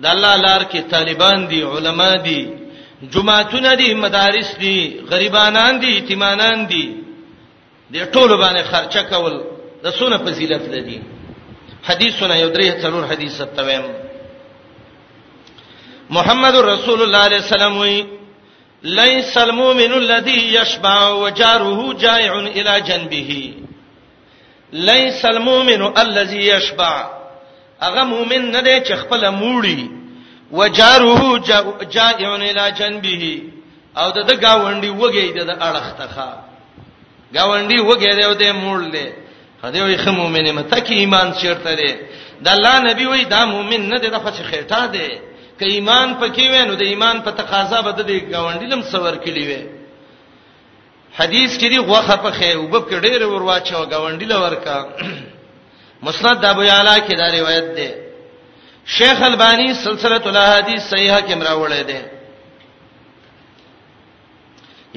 دا 0.04 0.10
الله 0.14 0.34
لار 0.46 0.62
کې 0.72 0.80
طالبان 0.94 1.48
دي 1.50 1.62
علما 1.62 2.10
دي 2.26 2.40
جماعتونه 3.14 3.74
دي 3.74 3.88
مدارس 4.04 4.50
دي 4.62 4.76
غریبانان 5.10 5.80
دي 5.82 5.90
یتیمانان 5.96 6.66
دي 6.72 6.86
د 7.90 8.12
ټولو 8.14 8.34
باندې 8.42 8.62
خرچه 8.72 9.02
کول 9.12 9.34
د 9.84 9.90
سونه 9.98 10.16
فضیلت 10.24 10.62
لري 10.74 10.98
حدیثونه 11.88 12.34
یو 12.40 12.50
درې 12.54 12.82
څلور 12.82 13.12
حدیث 13.12 13.36
تتویم 13.44 13.86
محمد 16.16 16.54
رسول 16.56 17.02
الله 17.02 17.18
علیه 17.26 17.40
السلام 17.46 17.76
وی 17.78 18.04
ليس 18.84 19.36
المؤمن 19.38 19.92
الذي 19.96 20.40
يشبع 20.54 21.08
وجاره 21.08 21.92
جائع 21.94 22.32
الى 22.38 22.80
جنبه 22.80 23.54
ليس 24.72 25.24
المؤمن 25.24 25.98
الذي 25.98 26.46
يشبع 26.48 27.10
هغه 27.82 28.04
مؤمن 28.04 28.50
نه 28.50 28.60
دی 28.60 28.80
چې 28.84 28.92
خپل 28.92 29.30
موړي 29.30 29.90
وجاره 30.52 31.38
جائع 31.94 32.34
الى 32.36 32.72
جنبه 32.78 33.42
او 33.96 34.10
د 34.10 34.18
گاونډي 34.18 34.90
وګي 35.00 35.32
د 35.44 35.50
اړخ 35.50 35.92
تخا 35.98 36.32
گاونډي 37.34 37.80
وګي 37.80 38.14
دی 38.16 38.24
او 38.24 38.32
د 38.32 38.42
موړ 38.52 38.90
دی 38.92 39.12
هدا 39.64 39.84
وي 39.84 39.96
خه 39.96 40.10
مؤمن 40.10 40.52
مته 40.52 40.76
کې 40.80 40.92
ایمان 40.92 41.32
چیرته 41.40 41.74
دی 41.74 41.92
د 42.40 42.48
الله 42.48 42.78
نبی 42.80 43.06
وای 43.06 43.24
دا 43.24 43.44
مؤمن 43.44 43.88
نه 43.88 43.98
دی 43.98 44.08
د 44.08 44.16
خوش 44.18 44.34
خېټه 44.50 44.86
دی 44.92 45.08
که 45.60 45.66
ایمان 45.66 46.16
پکې 46.20 46.48
وینو 46.52 46.74
د 46.74 46.82
ایمان 46.82 47.22
په 47.22 47.30
تقاضا 47.30 47.80
بد 47.80 48.06
دی 48.06 48.20
گاونډي 48.32 48.66
لم 48.72 48.82
سور 48.82 49.14
کړي 49.16 49.46
وي 49.48 49.62
حدیث 51.18 51.56
کې 51.58 51.68
دی 51.68 51.78
غوخه 51.86 52.16
په 52.16 52.30
خې 52.36 52.50
وبب 52.62 52.84
کې 52.90 52.98
ډېر 53.04 53.20
ورواچو 53.22 53.82
غونډی 54.02 54.26
لورکا 54.34 54.78
مسند 56.06 56.40
د 56.40 56.44
ابو 56.44 56.62
یعلا 56.62 56.96
کې 56.98 57.14
دا 57.20 57.26
روایت 57.38 57.66
ده 57.76 57.88
شیخ 58.98 59.22
البانی 59.22 59.74
سلسله 59.74 60.22
الاحادیث 60.30 60.82
صحیحه 60.92 61.20
کې 61.20 61.34
مراولې 61.40 61.82
ده 61.90 62.00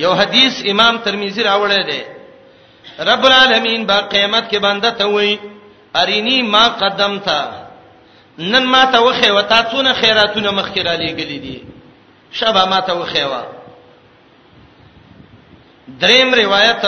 یو 0.04 0.13
حدیث 0.19 0.63
امام 0.75 0.97
ترمذی 0.97 1.43
راولې 1.43 1.84
ده 1.89 2.06
رب 3.12 3.25
العالمین 3.25 3.86
با 3.86 3.99
قیامت 4.01 4.49
کې 4.51 4.58
بنده 4.60 4.89
ته 4.91 5.06
وایي 5.06 5.38
ارینی 6.01 6.41
ما 6.41 6.67
قدمتا 6.69 7.39
نن 8.39 8.63
ما 8.63 8.86
ته 8.86 8.99
وخه 8.99 9.32
وتا 9.34 9.60
څونه 9.71 9.93
خیراتونه 9.93 10.51
مخکې 10.51 10.82
را 10.88 10.95
لېګلې 10.97 11.39
دي 11.45 11.63
شبا 12.32 12.65
ما 12.65 12.80
ته 12.82 12.93
وخه 12.93 13.28
وا 13.30 13.43
دریم 16.02 16.36
روایت 16.36 16.86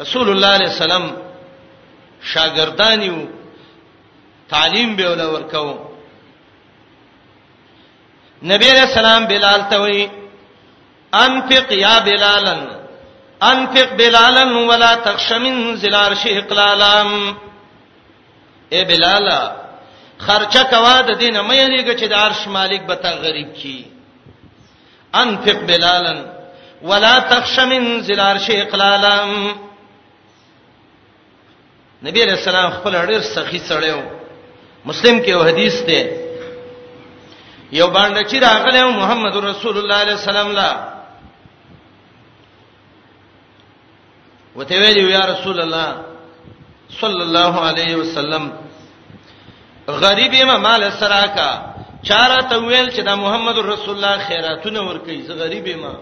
رسول 0.00 0.28
الله 0.30 0.46
علیه 0.56 0.66
السلام 0.70 1.06
شاګردانیو 2.34 3.14
تعلیم 4.50 4.96
به 4.96 5.04
ول 5.12 5.20
ورکاو 5.20 5.70
نبی 8.50 8.68
علیہ 8.70 8.80
السلام 8.88 9.24
بلال 9.32 9.62
ته 9.70 9.78
وی 9.80 10.06
انفق 11.18 11.72
یا 11.72 11.98
بلالن 12.04 12.64
انفق 13.50 13.92
بلالن 13.98 14.52
ولا 14.70 14.94
تخش 15.04 15.30
من 15.42 15.76
ذل 15.82 15.94
عرش 15.94 16.26
اقلالام 16.30 17.12
اے 18.72 18.84
بلالا 18.88 19.40
خرچه 20.26 20.62
کوا 20.70 21.00
د 21.00 21.10
دینه 21.18 21.42
مې 21.42 21.66
لګ 21.70 21.98
چې 21.98 22.04
د 22.08 22.12
عرش 22.12 22.46
مالک 22.56 22.82
به 22.86 22.94
تا 22.94 23.10
غریب 23.10 23.54
کی 23.62 23.78
انفق 25.22 25.62
بلالن 25.68 26.37
ولا 26.82 27.18
تخش 27.30 27.56
من 27.70 27.82
ذل 28.06 28.20
عرش 28.20 28.50
اقلالا 28.50 29.14
نبی 32.06 32.22
علیہ 32.22 32.34
السلام 32.38 32.70
خپل 32.76 32.92
ډیر 33.06 33.20
سخی 33.22 33.58
سړیو 33.68 34.00
مسلم 34.90 35.18
کې 35.22 35.28
یو 35.28 35.42
حدیث 35.48 35.80
دی 35.86 36.00
یو 37.78 37.86
باندې 37.96 38.22
چې 38.30 38.36
راغله 38.44 38.90
محمد 39.00 39.36
رسول 39.44 39.78
الله 39.78 39.94
علیه 40.02 40.12
السلام 40.18 40.50
لا 40.60 40.70
وته 44.56 44.76
ویلو 44.82 45.08
یا 45.10 45.22
رسول 45.32 45.60
الله 45.60 46.04
صلی 47.00 47.22
الله 47.22 47.60
علیه 47.70 47.96
وسلم 47.96 48.44
غریب 50.04 50.34
ما 50.50 50.56
مال 50.66 50.82
سراکا 50.98 51.50
چاره 52.08 52.38
ته 52.48 52.56
ویل 52.56 52.90
چې 52.90 53.00
دا 53.10 53.14
محمد 53.24 53.58
رسول 53.58 53.94
الله 53.96 54.18
خیراتونه 54.28 54.80
ور 54.88 54.98
کوي 55.08 55.20
زه 55.22 55.34
غریب 55.42 55.68
ما 55.82 55.92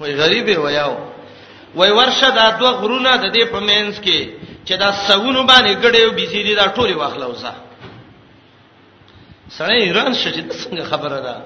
وای 0.00 0.14
غریب 0.22 0.46
ویاو 0.64 0.94
وای 1.74 1.90
ورشه 1.90 2.30
دا 2.30 2.46
دوه 2.58 2.70
غرونه 2.82 3.16
د 3.16 3.32
دې 3.34 3.44
په 3.52 3.60
مینس 3.68 3.94
کې 4.00 4.20
چې 4.68 4.74
دا 4.82 4.90
سونو 5.08 5.42
باندې 5.46 5.72
ګډیو 5.84 6.10
بيسيري 6.18 6.54
دا 6.54 6.66
ټوله 6.76 6.96
واخلو 6.96 7.32
زه 7.42 7.52
سره 9.56 9.74
ایران 9.74 10.12
شې 10.14 10.30
څنګه 10.64 10.84
خبره 10.90 11.18
ده 11.26 11.36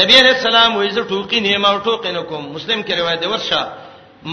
نبی 0.00 0.14
علیہ 0.20 0.34
السلام 0.38 0.70
وې 0.80 0.88
زه 0.96 1.02
ټوکی 1.10 1.38
نیم 1.46 1.64
او 1.64 1.78
ټوکی 1.84 2.12
نکوم 2.12 2.44
مسلم 2.54 2.82
کې 2.82 2.92
روایت 3.00 3.26
ورشه 3.26 3.62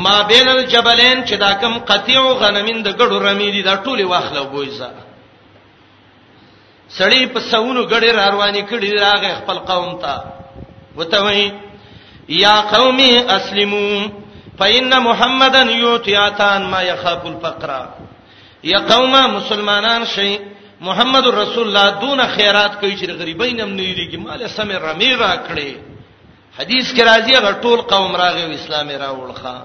ما 0.03 0.15
بین 0.31 0.47
الجبلین 0.47 1.17
چې 1.27 1.33
دا 1.45 1.51
کم 1.61 1.73
قطیع 1.91 2.21
غنمین 2.41 2.77
د 2.83 2.89
ګډو 2.99 3.15
رمی 3.27 3.49
دي 3.51 3.61
دا 3.61 3.75
ټوله 3.85 4.03
واخلو 4.07 4.43
بوځه 4.53 4.89
سړی 6.99 7.21
په 7.33 7.39
سونو 7.51 7.81
ګډې 7.91 8.09
روانې 8.21 8.61
کړي 8.69 8.91
راغې 9.05 9.31
خپل 9.41 9.57
قوم 9.69 9.91
ته 10.03 10.13
وته 10.97 11.19
وای 11.23 11.45
یا 12.29 12.59
قوم 12.61 12.97
اسلموا 13.29 14.07
فإن 14.59 14.99
محمدا 15.03 15.61
یوتیاتان 15.61 16.61
ما 16.71 16.81
يخاف 16.81 17.25
الفقر 17.25 17.85
یا 18.63 18.79
قوم 18.79 19.13
مسلمانان 19.35 20.05
شي 20.05 20.39
محمد 20.81 21.27
رسول 21.27 21.67
الله 21.67 21.89
دون 21.99 22.19
خیرات 22.35 22.75
کوي 22.79 22.95
چې 22.97 23.05
غریبین 23.09 23.59
هم 23.59 23.69
نه 23.75 23.83
لريږي 23.95 24.15
مال 24.15 24.49
سم 24.49 24.71
رمی 24.71 25.15
را 25.15 25.35
کړي 25.47 25.75
حدیث 26.59 26.93
کې 26.95 27.01
راځي 27.03 27.35
هغه 27.35 27.51
ټول 27.61 27.81
قوم 27.85 28.15
راغی 28.15 28.55
اسلام 28.55 28.89
را 28.89 29.11
وړخه 29.11 29.55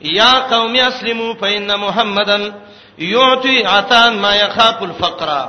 یا 0.00 0.32
قوم 0.50 0.76
اسلموا 0.76 1.34
فإن 1.34 1.74
محمدا 1.80 2.52
یوتی 2.98 3.62
عتان 3.66 4.16
ما 4.18 4.34
يخاف 4.34 4.82
الفقر 4.82 5.48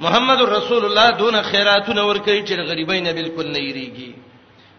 محمد 0.00 0.42
رسول 0.42 0.84
الله 0.84 1.10
دون 1.10 1.42
خیراتونه 1.42 2.02
ور 2.02 2.18
کوي 2.18 2.42
چې 2.46 2.52
غریبین 2.52 3.12
بالکل 3.12 3.50
نه 3.52 3.58
لريږي 3.58 4.31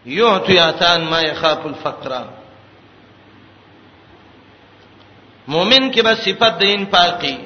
یعطی 0.06 0.54
یاتان 0.54 1.04
ما 1.08 1.20
یخاف 1.20 1.66
الفقر 1.66 2.22
مؤمن 5.48 5.92
کې 5.92 5.98
به 6.00 6.14
صفت 6.24 6.58
د 6.60 6.62
انفاقی 6.62 7.36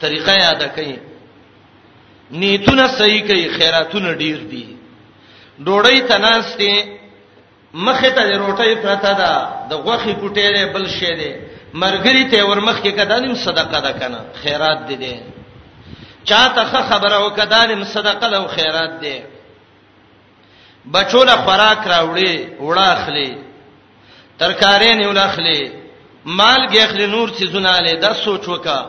طریقه 0.00 0.32
یاد 0.32 0.62
کړئ 0.76 0.98
نیتونه 2.30 2.86
صحیح 2.98 3.22
کړئ 3.28 3.58
خیراتونه 3.58 4.14
ډیر 4.14 4.36
دي 4.52 4.66
ډوړی 5.64 6.00
تناسته 6.08 6.84
مخه 7.74 8.10
ته 8.10 8.38
روټي 8.38 8.74
پرته 8.82 9.12
ده 9.20 9.32
د 9.70 9.74
غوخي 9.74 10.14
کوټېره 10.14 10.72
بل 10.74 10.88
شي 10.88 11.14
ده 11.20 11.32
مرګري 11.74 12.24
ته 12.30 12.44
ورمخ 12.48 12.82
کې 12.82 12.88
کدانم 12.92 13.34
صدقه 13.34 13.80
ده 13.80 13.92
کنه 13.92 14.20
خیرات 14.42 14.86
دي 14.88 14.96
دي 14.96 15.20
چاته 16.24 16.64
خبره 16.64 17.26
وکدانم 17.26 17.84
صدقه 17.84 18.28
له 18.28 18.46
خیرات 18.46 19.00
دي 19.00 19.18
بچول 20.90 21.28
خوراک 21.44 21.86
راوړي 21.86 22.34
وړه 22.60 22.86
اخلي 22.96 23.30
ترکارې 24.38 24.94
نه 25.00 25.08
ولاخلي 25.08 25.60
مال 26.24 26.66
ګیخلي 26.72 27.06
نور 27.06 27.28
سيزونه 27.38 27.80
له 27.80 27.92
دا 28.00 28.12
سوچ 28.24 28.48
وکا 28.48 28.80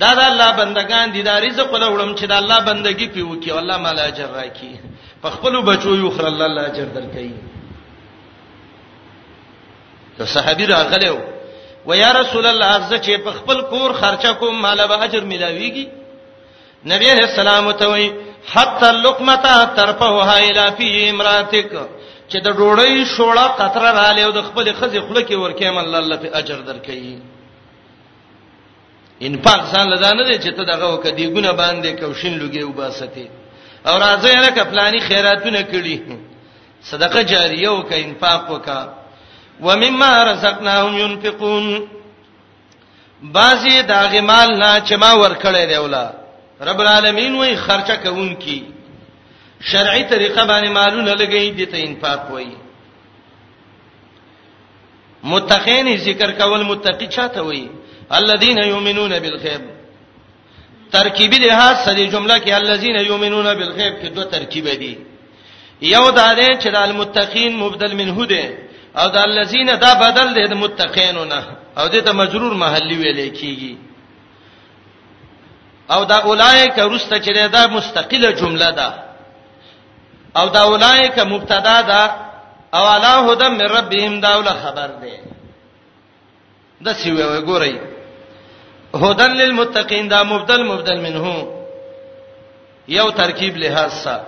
دا 0.00 0.14
د 0.14 0.18
الله 0.20 0.50
بندگان 0.60 1.06
دي 1.12 1.22
دا 1.22 1.38
رزق 1.40 1.74
له 1.82 1.88
وړم 1.90 2.14
چې 2.18 2.24
د 2.28 2.32
الله 2.32 2.58
بندگی 2.60 3.06
پیو 3.14 3.40
کی 3.40 3.50
الله 3.52 3.76
مال 3.78 3.98
اجر 4.00 4.26
راکي 4.38 4.72
په 5.22 5.28
خپل 5.30 5.62
بچو 5.68 5.94
یو 5.96 6.10
خر 6.10 6.24
الله 6.26 6.44
الله 6.44 6.62
اجر 6.66 6.88
درکې 6.96 7.30
ته 10.18 10.24
صحابي 10.24 10.66
راغلو 10.66 11.18
و 11.86 11.94
یا 11.94 12.10
رسول 12.20 12.46
الله 12.46 12.66
عز 12.66 12.92
چې 12.94 13.10
په 13.24 13.32
خپل 13.32 13.62
کور 13.70 13.92
خرچه 13.92 14.32
کوم 14.32 14.60
مال 14.62 14.86
به 14.88 15.02
اجر 15.04 15.20
ملاويږي 15.24 15.86
نبی 16.92 17.06
عليه 17.10 17.26
السلام 17.30 17.70
ته 17.72 17.88
وایي 17.88 18.12
حتا 18.46 18.90
اللقمه 18.90 19.36
ترفعها 19.76 20.38
الى 20.38 20.72
في 20.72 21.10
امراتك 21.10 21.88
چې 22.32 22.36
د 22.38 22.48
ډوړۍ 22.56 23.04
شوړه 23.16 23.46
قطره 23.58 23.90
را 23.92 24.12
لیو 24.12 24.30
د 24.32 24.42
خپل 24.42 24.72
خزي 24.80 25.00
خله 25.00 25.22
کې 25.28 25.32
ورکیم 25.34 25.78
الله 25.78 25.98
الله 25.98 26.16
په 26.16 26.28
اجر 26.38 26.58
درکې 26.68 27.18
انفاق 29.22 29.60
ځان 29.72 29.86
لدانه 29.90 30.22
دي 30.28 30.38
چې 30.38 30.54
ته 30.56 30.64
دغه 30.64 30.94
وکدي 30.94 31.26
ګونه 31.34 31.52
باندې 31.52 31.88
کوشن 32.00 32.38
لګي 32.38 32.62
وباسته 32.64 33.28
او 33.86 33.98
راځي 33.98 34.32
راکه 34.34 34.64
پلاني 34.64 35.00
خیراتونه 35.00 35.62
کړي 35.62 35.98
صدقه 36.82 37.22
جاریه 37.22 37.68
او 37.68 37.82
ک 37.82 37.92
انفاق 37.92 38.50
وکا 38.50 38.94
ومما 39.60 40.24
رزقناهم 40.24 40.98
ينفقون 40.98 41.88
بعضی 43.22 43.82
داغه 43.82 44.20
مال 44.20 44.58
نه 44.58 44.80
چې 44.86 44.92
ما 44.92 45.12
ورکړې 45.16 45.68
دی 45.68 45.76
ولا 45.76 46.21
رب 46.68 46.80
العالمین 46.80 47.34
وای 47.34 47.56
خرچه 47.56 47.96
کوونکی 47.96 48.58
شرعي 49.60 50.04
طریقه 50.10 50.42
باندې 50.50 50.68
مالونه 50.78 51.14
لګی 51.20 51.50
دي 51.56 51.66
ته 51.66 51.76
انفاق 51.88 52.30
وای 52.32 52.46
متقین 55.24 55.96
ذکر 55.96 56.30
کول 56.32 56.62
متقی 56.62 57.06
چاته 57.06 57.40
وای 57.40 57.68
الذين 58.10 58.58
يؤمنون 58.58 59.20
بالغیب 59.20 59.62
ترکیب 60.92 61.32
لحاظ 61.32 61.76
سره 61.86 62.06
جمله 62.12 62.38
کې 62.38 62.50
الذين 62.52 62.96
يؤمنون 63.00 63.44
بالغیب 63.54 63.94
کې 64.02 64.06
دوه 64.06 64.24
ترکیب 64.24 64.64
دي 64.68 64.96
یو 65.82 66.10
دا 66.10 66.34
ده 66.34 66.48
چې 66.60 66.66
د 66.66 66.76
المتقین 66.76 67.56
مبدل 67.56 67.92
منه 67.94 68.26
ده 68.26 68.58
او 68.96 69.08
د 69.10 69.16
الذين 69.16 69.66
دا 69.76 69.94
بدل 69.94 70.34
ده 70.34 70.46
د 70.46 70.52
متقینونه 70.54 71.42
او 71.78 71.88
د 71.88 71.96
ته 72.00 72.12
مجرور 72.12 72.54
محلی 72.54 72.96
ویل 72.96 73.30
کیږي 73.36 73.76
او 75.90 76.04
دا 76.04 76.16
اولایک 76.18 76.78
رسته 76.78 77.18
چې 77.20 77.48
دا 77.52 77.66
مستقله 77.66 78.32
جمله 78.32 78.70
ده 78.72 78.88
او 80.36 80.48
دا 80.48 80.62
اولایک 80.62 81.18
مبتدا 81.18 81.80
ده 81.82 82.10
او 82.74 82.84
علی 82.86 83.32
هدى 83.32 83.48
من 83.48 83.60
ربهم 83.62 84.20
دا 84.20 84.28
ول 84.38 84.48
خبر 84.48 84.86
ده 85.00 85.20
د 86.84 86.92
سی 86.92 87.10
وی 87.10 87.40
ګورئ 87.42 87.74
هدى 88.96 89.22
للمتقین 89.26 90.08
دا 90.08 90.22
مبدل 90.22 90.62
مبدل 90.64 91.00
منه 91.00 91.46
یو 92.88 93.10
ترکیب 93.10 93.56
لحاظ 93.56 93.92
سره 93.92 94.24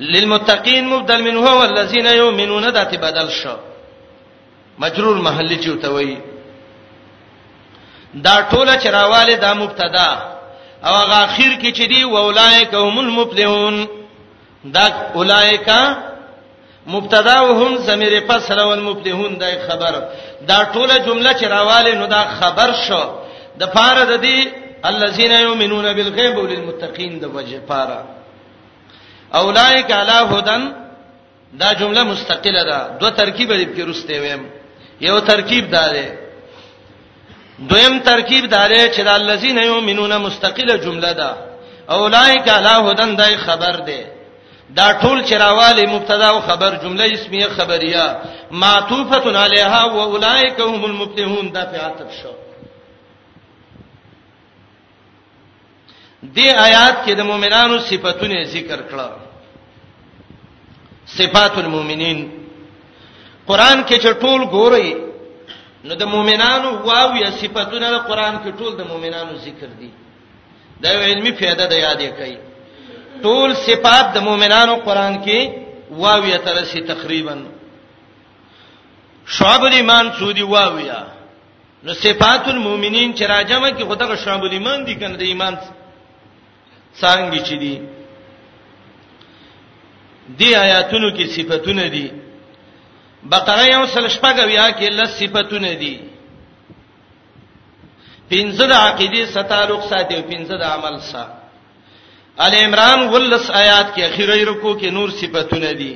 للمتقین 0.00 0.88
مبدل 0.88 1.20
منه 1.22 1.56
والذین 1.58 2.06
یؤمنون 2.06 2.70
ذات 2.72 2.94
بدل 2.96 3.28
شو 3.30 3.56
مجرور 4.78 5.16
محل 5.16 5.56
چوتوي 5.60 6.16
دا 8.14 8.40
ټوله 8.50 8.76
چرواله 8.76 9.34
دا 9.34 9.54
مبتدا 9.54 10.08
او 10.84 10.94
هغه 10.94 11.14
اخر 11.24 11.58
کې 11.62 11.72
چې 11.72 11.88
دی 11.88 12.02
اولایک 12.02 12.74
هم 12.74 12.98
المفلحون 12.98 13.86
دا 14.64 14.86
اولایک 15.14 15.68
مبتدا 16.86 17.40
وهم 17.40 17.76
ضمیر 17.76 18.12
فصل 18.28 18.60
والمفلحون 18.60 19.38
دا 19.38 19.48
خبر 19.68 20.08
دا 20.48 20.64
ټوله 20.74 20.98
جمله 21.06 21.32
چرواله 21.32 21.94
نو 21.94 22.06
دا 22.06 22.24
خبر 22.40 22.70
شو 22.88 23.02
د 23.60 23.64
فار 23.74 24.04
د 24.06 24.20
دی 24.20 24.48
الذين 24.84 25.30
يؤمنون 25.32 25.92
بالغيب 25.94 26.38
وللمتقين 26.38 27.18
د 27.20 27.24
وجه 27.34 27.60
فار 27.68 27.88
اولایک 29.34 29.92
علی 29.92 30.18
هدن 30.38 30.72
دا 31.52 31.72
جمله 31.72 32.02
مستقله 32.02 32.62
ده 32.62 32.88
دو 33.00 33.10
ترکیب 33.10 33.48
دې 33.52 33.66
پکې 33.66 33.82
رسته 33.88 34.20
ویم 34.20 34.46
یو 35.00 35.20
ترکیب 35.20 35.70
دا 35.70 35.88
ده 35.92 36.27
دویم 37.58 37.98
ترکیب 38.08 38.44
دارې 38.50 38.90
چې 38.96 39.02
د 39.04 39.08
الذین 39.08 39.58
یؤمنون 39.58 40.16
مستقله 40.16 40.76
جمله 40.78 41.12
ده 41.12 41.30
اولایک 41.88 42.48
علی 42.48 42.74
هدن 42.90 43.16
دای 43.16 43.36
خبر 43.36 43.72
ده 43.88 44.04
دا 44.76 45.00
ټول 45.00 45.22
چرواله 45.30 45.86
مبتدا 45.94 46.28
او 46.28 46.40
خبر 46.40 46.74
جمله 46.76 47.04
اسمیه 47.12 47.46
خبریه 47.48 48.16
معطوفه 48.50 49.30
علیها 49.44 49.88
و 49.90 49.98
اولایک 49.98 50.58
هم 50.60 50.84
المفلحون 50.84 51.48
دا 51.52 51.64
په 51.64 51.76
عاطف 51.78 52.10
شو 52.22 52.32
دې 56.36 56.48
آیات 56.66 57.06
کې 57.06 57.10
د 57.16 57.20
مؤمنانو 57.20 57.78
صفاتونه 57.78 58.42
ذکر 58.44 58.80
کړل 58.90 59.12
صفات 61.06 61.58
المؤمنین 61.58 62.30
قران 63.46 63.84
کې 63.86 63.94
چې 64.02 64.10
ټول 64.22 64.44
ګورئ 64.50 65.07
نو 65.88 65.94
د 66.02 66.04
مؤمنانو 66.14 66.70
واو 66.88 67.10
یا 67.24 67.30
صفاتونه 67.40 67.86
د 67.94 67.96
قران 68.08 68.34
کې 68.42 68.50
ټول 68.58 68.72
د 68.80 68.82
مؤمنانو 68.92 69.34
ذکر 69.46 69.68
دي 69.80 69.90
دا 70.82 70.88
یو 70.94 71.00
علمي 71.10 71.32
فایده 71.40 71.64
ده 71.70 71.76
یادې 71.86 72.08
کړئ 72.18 72.34
ټول 73.24 73.48
صفات 73.66 74.06
د 74.16 74.18
مؤمنانو 74.28 74.74
قران 74.86 75.14
کې 75.24 75.40
واو 76.02 76.22
یا 76.32 76.38
ترسي 76.46 76.80
تقریبا 76.92 77.36
شعب 79.36 79.62
الایمان 79.68 80.04
سودی 80.18 80.42
واو 80.52 80.74
یا 80.90 81.02
نو 81.84 81.92
صفات 82.04 82.42
المؤمنین 82.54 83.10
چې 83.18 83.22
راجمه 83.34 83.70
کې 83.76 83.84
خدغه 83.90 84.14
شعب 84.24 84.42
الایمان 84.46 84.78
دي 84.86 84.94
کنه 85.00 85.16
د 85.22 85.24
ایمان 85.32 85.54
څنګه 87.00 87.42
چي 87.48 87.56
دي 87.62 87.76
دی 90.38 90.48
آیاتونو 90.54 91.08
کې 91.16 91.24
صفاتونه 91.36 91.84
دي 91.94 92.08
بقره 93.26 93.64
یو 93.74 93.84
سل 93.92 94.06
شپږویا 94.14 94.66
کې 94.78 94.88
لس 94.98 95.10
صفاتونه 95.18 95.72
دي 95.82 95.96
پنځه 98.30 98.64
د 98.70 98.72
عقیده 98.84 99.22
ستالوق 99.34 99.82
ساتي 99.90 100.14
او 100.16 100.22
پنځه 100.30 100.54
د 100.62 100.64
عمل 100.74 100.94
ساتي 101.10 101.36
ال 102.46 102.54
عمران 102.64 103.00
ولس 103.12 103.46
آیات 103.62 103.86
کې 103.94 104.00
اخیری 104.10 104.42
رکو 104.50 104.72
کې 104.80 104.86
نور 104.96 105.08
صفاتونه 105.20 105.70
دي 105.80 105.94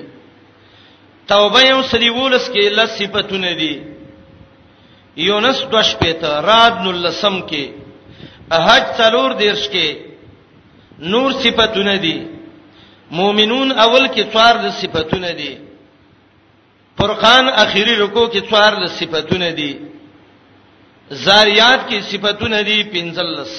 توبه 1.31 1.61
یو 1.73 1.81
سری 1.91 2.09
ولس 2.19 2.45
کې 2.55 2.63
لس 2.79 2.91
صفاتونه 3.01 3.51
دي 3.61 3.75
یونس 5.29 5.59
دوش 5.73 5.89
پته 6.01 6.31
راد 6.49 6.75
نلسم 6.85 7.37
کې 7.51 7.65
حج 8.67 8.85
څلور 8.99 9.31
دیرش 9.43 9.65
کې 9.73 9.89
نور 11.13 11.29
صفاتونه 11.43 11.95
دي 12.05 12.19
مؤمنون 13.19 13.69
اول 13.85 14.05
کې 14.15 14.23
څوار 14.33 14.55
د 14.63 14.67
صفاتونه 14.81 15.31
دي 15.41 15.53
فرقان 16.99 17.49
اخیری 17.65 17.95
رکو 17.97 18.27
کې 18.27 18.41
څوار 18.49 18.73
ل 18.83 18.85
صفاتونه 18.99 19.51
دي 19.59 19.73
زاریات 21.25 21.81
کې 21.89 21.99
صفاتونه 22.13 22.59
دي 22.69 22.79
پنځلس 22.93 23.53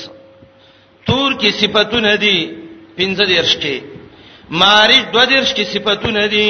تور 1.08 1.32
کې 1.42 1.50
صفاتونه 1.62 2.14
دي 2.24 2.38
پنځه 2.98 3.24
درش 3.34 3.54
کې 3.64 3.78
مارج 4.62 5.04
دو 5.14 5.24
درش 5.32 5.50
کې 5.58 5.64
صفاتونه 5.74 6.24
دي 6.34 6.48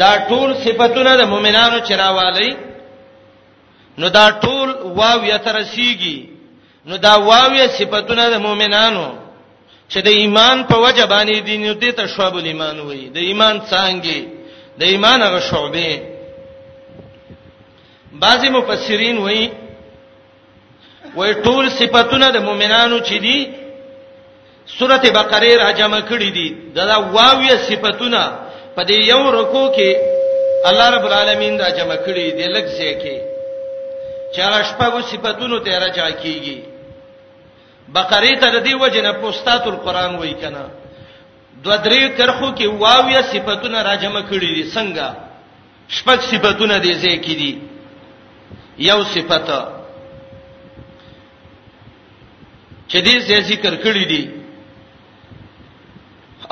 دا 0.00 0.12
ټول 0.28 0.48
صفاتونه 0.64 1.12
د 1.20 1.22
مؤمنانو 1.32 1.78
چروالی 1.88 2.52
نو 3.98 4.06
دا 4.18 4.26
ټول 4.42 4.68
واو 4.98 5.20
یترسیږي 5.30 6.18
نو 6.88 6.94
دا 7.06 7.14
واو 7.28 7.50
یا 7.60 7.66
صفاتونه 7.78 8.24
د 8.34 8.36
مؤمنانو 8.46 9.06
چې 9.90 9.98
د 10.06 10.08
ایمان 10.20 10.56
په 10.70 10.76
وجه 10.84 11.04
باندې 11.12 11.38
دي 11.46 11.56
نو 11.64 11.72
دې 11.82 11.90
ته 11.98 12.02
شواب 12.12 12.34
الایمان 12.36 12.76
وایي 12.80 13.06
د 13.16 13.18
ایمان 13.30 13.54
څنګه 13.72 14.18
د 14.80 14.82
ایمان 14.92 15.18
هغه 15.26 15.40
شعبې 15.50 15.90
بعضی 18.24 18.48
مفسرین 18.58 19.16
وایي 19.24 19.46
وایي 21.18 21.34
ټول 21.46 21.64
صفاتونه 21.80 22.26
د 22.36 22.38
مؤمنانو 22.48 22.98
چې 23.08 23.16
دي 23.26 23.38
سورته 24.78 25.08
بقره 25.18 25.50
را 25.62 25.68
جمع 25.80 26.00
کړې 26.10 26.28
دي 26.36 26.48
دا 26.78 26.96
واوی 27.16 27.50
صفاتونه 27.68 28.20
په 28.76 28.82
دې 28.88 28.98
یو 29.12 29.22
رکو 29.38 29.62
کې 29.76 29.88
الله 30.68 30.86
رب 30.96 31.04
العالمین 31.10 31.54
را 31.62 31.68
جمع 31.78 31.98
کړې 32.06 32.26
دي 32.38 32.46
لکه 32.54 32.90
کې 33.02 33.16
چا 34.34 34.50
شپږو 34.68 35.00
صفاتونو 35.10 35.58
ته 35.64 35.78
راځي 35.84 36.12
کیږي 36.22 36.58
بقره 37.96 38.32
ته 38.40 38.46
د 38.54 38.58
دې 38.66 38.74
وجنه 38.82 39.12
پوستات 39.22 39.64
القرآن 39.72 40.12
وایي 40.18 40.34
کنه 40.42 40.64
دو 41.62 41.76
درې 41.76 42.16
کرخو 42.18 42.52
کې 42.58 42.66
واویا 42.82 43.22
صفاتونه 43.32 43.82
راجمه 43.88 44.20
کړې 44.30 44.50
دي 44.56 44.64
څنګه 44.74 45.06
شپږ 45.96 46.18
صفاتونه 46.30 46.78
دي 46.84 46.92
ځکه 46.94 47.32
دي 47.40 47.52
یو 48.88 49.04
صفته 49.14 49.58
چې 52.90 52.98
دې 53.06 53.40
ذکر 53.50 53.74
کړې 53.84 54.04
دي 54.12 54.24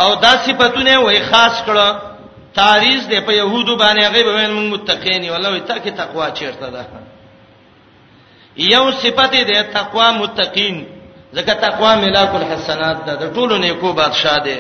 او 0.02 0.14
دا 0.16 0.32
صفاتونه 0.46 0.98
وای 0.98 1.20
خاص 1.30 1.56
کړه 1.66 1.88
تاریخ 2.62 3.00
دې 3.08 3.20
په 3.26 3.32
يهودو 3.32 3.76
باندې 3.76 4.02
هغه 4.02 4.22
به 4.22 4.48
موږ 4.54 4.66
متقین 4.74 5.24
یو 5.24 5.34
الله 5.34 5.58
ته 5.60 5.76
کې 5.78 5.90
تقوا 6.02 6.30
چیرته 6.38 6.68
ده 6.70 6.86
یو 8.56 8.84
صفت 8.90 9.32
دې 9.32 9.72
تقوا 9.72 10.10
متقین 10.22 10.86
ځکه 11.36 11.52
تقوا 11.66 11.96
ملاک 11.96 12.34
الحسنات 12.34 13.04
ده 13.06 13.14
د 13.22 13.34
ټولو 13.34 13.52
نیکو 13.64 13.92
بادشاہ 13.92 14.38
ده 14.44 14.58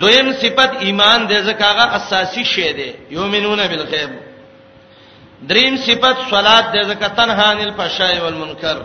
دویم 0.00 0.28
صفت 0.40 0.70
ایمان 0.86 1.18
دې 1.30 1.38
زکاغه 1.48 1.84
اساسی 1.98 2.44
شی 2.54 2.70
دی 2.78 2.88
یومنون 3.16 3.60
بالغیب 3.70 4.10
دریم 5.48 5.74
صفت 5.86 6.16
صلات 6.32 6.64
دې 6.74 6.82
زکه 6.90 7.08
تنهان 7.18 7.56
الفحشاء 7.66 8.12
والمنکر 8.22 8.78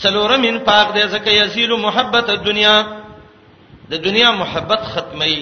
څلورم 0.00 0.42
ان 0.48 0.58
پاک 0.70 0.86
دې 0.96 1.04
زکه 1.14 1.30
یزیل 1.40 1.72
محبت 1.86 2.30
الدنیا 2.36 2.76
د 3.90 3.94
دنیا 4.06 4.30
محبت 4.42 4.82
ختمي 4.94 5.38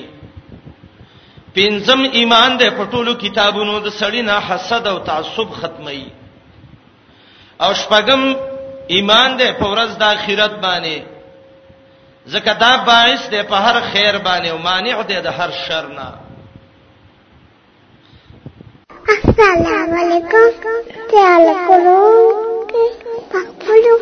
پنځم 1.55 2.01
ایمان 2.19 2.59
دې 2.59 2.71
پټولو 2.79 3.13
کتابونو 3.25 3.75
د 3.81 3.89
سړینا 4.01 4.37
حسد 4.49 4.87
او 4.93 4.99
تعصب 5.09 5.49
ختمي 5.61 6.07
او 7.61 7.71
شپږم 7.81 8.23
ایمان 8.95 9.39
دې 9.39 9.49
په 9.61 9.65
ورځ 9.73 9.91
د 9.99 10.03
آخرت 10.17 10.53
باندې 10.65 10.97
زکه 12.27 12.55
دا 12.55 12.77
باعث 12.87 13.31
دی 13.31 13.43
په 13.43 13.55
هر 13.55 13.81
خیر 13.93 14.19
باندې 14.19 14.49
او 14.51 14.59
مانع 14.59 15.03
دی 15.03 15.21
د 15.21 15.27
هر 15.27 15.51
شر 15.51 15.87
نه 15.99 16.13
السلام 19.15 19.93
علیکم 20.03 20.49
تعال 21.11 21.45
کولو 21.67 22.01
پخپلو 23.33 23.99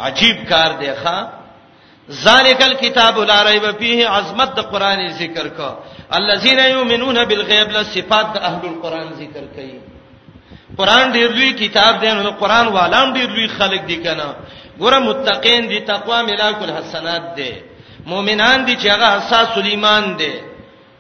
عجیب 0.07 0.37
کار 0.49 0.71
دی 0.81 0.93
ښا 1.05 1.19
ذالک 2.25 2.63
الکتاب 2.63 3.19
لا 3.19 3.43
ریب 3.51 3.71
فیه 3.79 4.09
عظمت 4.09 4.55
د 4.57 4.61
قران 4.73 5.09
ذکر 5.19 5.49
کا 5.49 5.71
الذين 6.15 6.59
يؤمنون 6.59 7.25
بالغیب 7.25 7.69
له 7.77 7.83
صفات 7.95 8.27
د 8.35 8.39
اهل 8.49 8.63
القران 8.73 9.09
ذکر 9.23 9.45
کړي 9.57 9.75
قران 10.79 11.13
ډیر 11.13 11.29
لوی 11.39 11.53
کتاب 11.53 12.01
دی 12.03 12.11
نو 12.13 12.31
قران 12.43 12.67
والام 12.69 13.09
ډیر 13.15 13.29
لوی 13.35 13.47
خلق 13.49 13.83
دي 13.87 13.97
کنه 13.97 14.29
ګوره 14.81 14.99
متقین 14.99 15.69
دي 15.69 15.81
تقوا 15.81 16.23
ملاک 16.23 16.57
الحسنات 16.63 17.23
دي 17.37 17.53
مؤمنان 18.07 18.65
دي 18.65 18.75
چې 18.77 18.87
هغه 18.87 19.07
اساس 19.19 19.59
الایمان 19.59 20.17
دي 20.17 20.33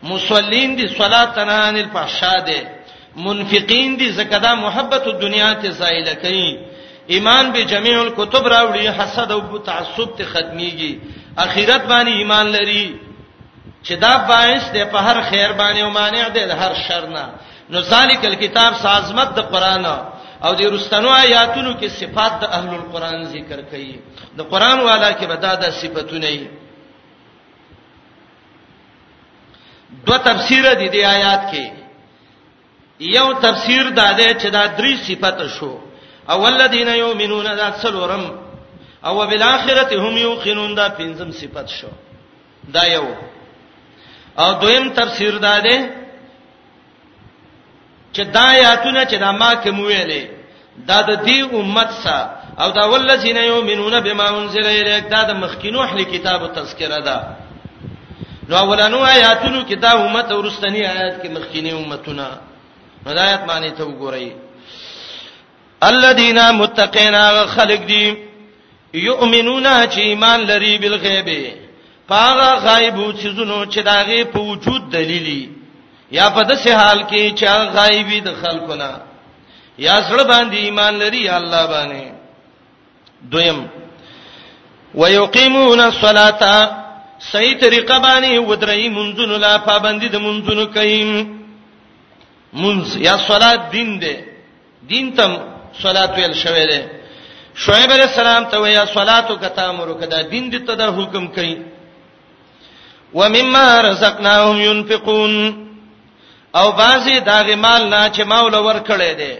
مصلین 0.02 0.76
دي 0.76 0.88
صلات 0.88 1.34
تنان 1.36 1.76
الفحشاء 1.76 2.40
دي 2.46 2.60
منفقین 3.16 3.96
دي 3.98 4.10
زکدا 4.12 4.54
محبت 4.54 5.06
الدنیا 5.06 5.52
ته 5.54 5.70
زایل 5.70 6.14
کئ 6.22 6.42
ایمان 7.14 7.50
به 7.52 7.62
جميع 7.64 8.02
الكتب 8.02 8.44
راوړي 8.52 8.86
حسد 9.00 9.30
او 9.32 9.58
تعصب 9.58 10.10
ته 10.18 10.24
ختميږي 10.24 10.92
اخرت 11.38 11.82
باندې 11.88 12.08
ایمان 12.12 12.46
لري 12.52 12.94
چې 13.82 13.94
دا 13.96 14.24
باعث 14.28 14.72
دی 14.72 14.84
په 14.92 14.98
هر 15.06 15.20
خیر 15.30 15.50
باندې 15.52 15.80
او 15.82 15.90
مانع 15.90 16.28
دی 16.36 16.44
د 16.46 16.50
هر 16.62 16.72
شر 16.88 17.06
نه 17.16 17.24
نو 17.70 17.80
ذالک 17.80 18.24
الكتاب 18.24 18.74
سازمت 18.76 19.28
د 19.36 19.40
قران 19.52 19.86
او 20.44 20.54
د 20.54 20.60
رستنو 20.60 21.10
آیاتونو 21.24 21.72
کې 21.80 21.86
صفات 22.00 22.40
د 22.40 22.44
اهل 22.58 22.72
القران 22.80 23.22
ذکر 23.24 23.60
کړي 23.72 23.98
د 24.36 24.40
قران 24.52 24.78
والا 24.80 25.12
کې 25.12 25.24
به 25.30 25.34
دا 25.34 25.54
د 25.54 25.70
صفاتونه 25.70 26.26
وي 26.28 26.46
دو 30.06 30.16
تفسیر 30.28 30.64
دي 30.80 30.88
د 30.88 30.96
آیات 31.16 31.50
کې 31.52 31.66
یو 33.16 33.32
تفسیر 33.46 33.90
دا 33.90 34.12
دی 34.16 34.28
چې 34.34 34.46
دا 34.56 34.66
درې 34.78 34.92
صفات 35.08 35.46
شو 35.58 35.78
اول 36.30 36.52
الذين 36.60 36.88
يؤمنون 36.88 37.54
ذات 37.56 37.74
سلورم 37.82 38.24
او 39.04 39.26
بالاخره 39.26 40.00
هم 40.04 40.16
يوقنون 40.16 40.74
دا 40.74 40.88
پنځم 40.88 41.30
صفات 41.32 41.68
شو 41.68 41.88
دا 42.74 42.84
یو 42.86 43.04
او 44.42 44.52
دویم 44.62 44.84
تفسیر 44.98 45.34
دا 45.46 45.58
دی 45.66 45.76
چې 48.14 48.20
دا 48.34 48.42
آیاتونه 48.56 49.04
چې 49.10 49.14
دا 49.24 49.30
ما 49.32 49.50
کې 49.62 49.68
مویلې 49.78 50.22
دا 50.88 51.02
د 51.02 51.10
دې 51.26 51.38
امت 51.58 51.90
سره 52.02 52.30
او 52.60 52.70
دا 52.70 52.84
ولذین 52.92 53.36
یؤمنون 53.36 54.00
بما 54.00 54.26
انزل 54.38 54.66
الیک 54.66 55.04
دا 55.10 55.22
د 55.24 55.30
مخکینو 55.42 55.80
اهل 55.80 56.02
کتابو 56.04 56.46
تذکرہ 56.46 57.00
ده 57.08 57.16
نو 58.48 58.56
اولانو 58.56 58.98
آیاتونو 59.04 59.60
کې 59.68 59.74
دا 59.84 59.90
امت 59.90 60.32
ورستنی 60.32 60.82
آیات 60.86 61.22
کې 61.22 61.28
مخکینی 61.36 61.70
امتونه 61.72 62.26
هدایت 63.06 63.40
معنی 63.48 63.70
ته 63.70 63.84
وګورئ 63.84 64.26
الذین 65.82 66.38
متقین 66.54 67.14
خلق 67.46 67.86
دی 67.88 68.06
یؤمنون 68.94 69.66
چې 69.90 69.98
ایمان 69.98 70.40
لري 70.40 70.78
بالغیب 70.78 71.28
پاغه 72.10 72.54
غایبو 72.66 73.06
چیزونو 73.20 73.58
چې 73.72 73.78
داغه 73.90 74.24
په 74.32 74.40
وجود 74.50 74.82
دلیلی 74.92 75.42
یا 76.18 76.26
په 76.34 76.42
داسې 76.50 76.68
حال 76.80 77.00
کې 77.10 77.34
چې 77.40 77.46
غایبی 77.76 78.20
د 78.20 78.28
خلکو 78.42 78.74
نه 78.82 78.90
یا 79.86 79.96
سره 80.08 80.22
باندې 80.32 80.54
ایمان 80.56 80.94
لري 81.02 81.28
الله 81.30 81.62
باندې 81.66 82.04
دویم 83.30 83.68
ويقيمون 84.94 85.80
الصلاه 85.80 86.70
صحیح 87.32 87.56
طریقه 87.60 87.98
باندې 87.98 88.38
ودرې 88.38 88.88
منځونو 88.96 89.36
لا 89.44 89.58
پابندي 89.58 90.08
د 90.08 90.16
منځونو 90.18 90.64
کایم 90.74 91.40
منځ 92.62 92.84
یا 92.96 93.16
صلات 93.16 93.60
دین 93.72 93.98
ده 93.98 94.16
دین 94.88 95.12
تم 95.14 95.38
صلات 95.82 96.10
ویل 96.18 96.34
شوې 96.34 96.64
ده 96.72 96.80
شعیب 97.54 97.90
علیہ 97.92 98.06
السلام 98.12 98.44
ته 98.50 98.56
ویا 98.60 98.84
صلاتو 98.94 99.36
کتا 99.36 99.64
امر 99.68 99.88
کدا 100.00 100.20
دین 100.22 100.50
دې 100.52 100.58
ته 100.66 100.74
دا 100.74 100.86
حکم 100.98 101.26
کئ 101.28 101.54
ومما 103.14 103.80
رزقناهم 103.80 104.56
ينفقون 104.60 105.32
او 106.56 106.72
بعضی 106.72 107.20
داغه 107.20 107.54
مال 107.56 107.88
نه 107.90 108.10
چې 108.14 108.20
مولا 108.20 108.60
ورکړې 108.62 109.10
دي 109.20 109.32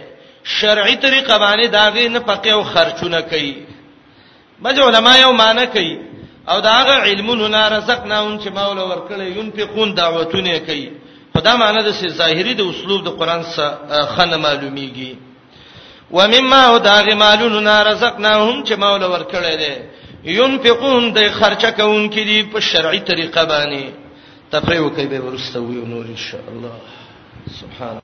شرعي 0.43 0.95
طریقه 0.95 1.37
باندې 1.37 1.65
داغه 1.67 2.07
نه 2.07 2.19
پقې 2.19 2.47
او 2.47 2.63
خرچونه 2.63 3.21
کوي 3.21 3.55
مګر 4.63 4.81
علما 4.87 5.13
یو 5.17 5.31
معنی 5.33 5.65
کوي 5.67 5.99
او 6.49 6.59
داغه 6.61 6.93
علمونو 7.09 7.47
نه 7.47 7.67
رزقناهم 7.67 8.39
چې 8.39 8.47
مولا 8.47 8.83
ورکړې 8.91 9.37
ينفقون 9.37 9.93
دعوتونه 9.93 10.59
کوي 10.59 10.89
خدا 11.37 11.55
معنی 11.55 11.83
د 11.83 11.91
سي 11.91 12.09
ظاهري 12.09 12.53
د 12.53 12.61
اسلوب 12.69 13.03
د 13.03 13.07
قران 13.09 13.43
سره 13.43 14.05
خنه 14.15 14.37
معلوميږي 14.37 15.15
ومما 16.11 16.61
او 16.67 16.77
داغه 16.77 17.13
مالونو 17.15 17.59
نه 17.59 17.83
رزقناهم 17.83 18.63
چې 18.65 18.71
مولا 18.73 19.07
ورکړې 19.19 19.55
دي 19.61 19.73
ينفقون 20.25 21.03
د 21.13 21.19
خرچه 21.39 21.69
کوونکې 21.71 22.23
دي 22.29 22.39
په 22.51 22.59
شرعي 22.69 22.99
طریقه 23.09 23.43
باندې 23.51 23.83
تفریح 24.51 24.87
کوي 24.95 25.07
به 25.11 25.19
ورسته 25.25 25.59
وي 25.61 25.81
نور 25.93 26.05
ان 26.11 26.17
شاء 26.29 26.45
الله 26.51 26.75
سبحان 27.59 27.97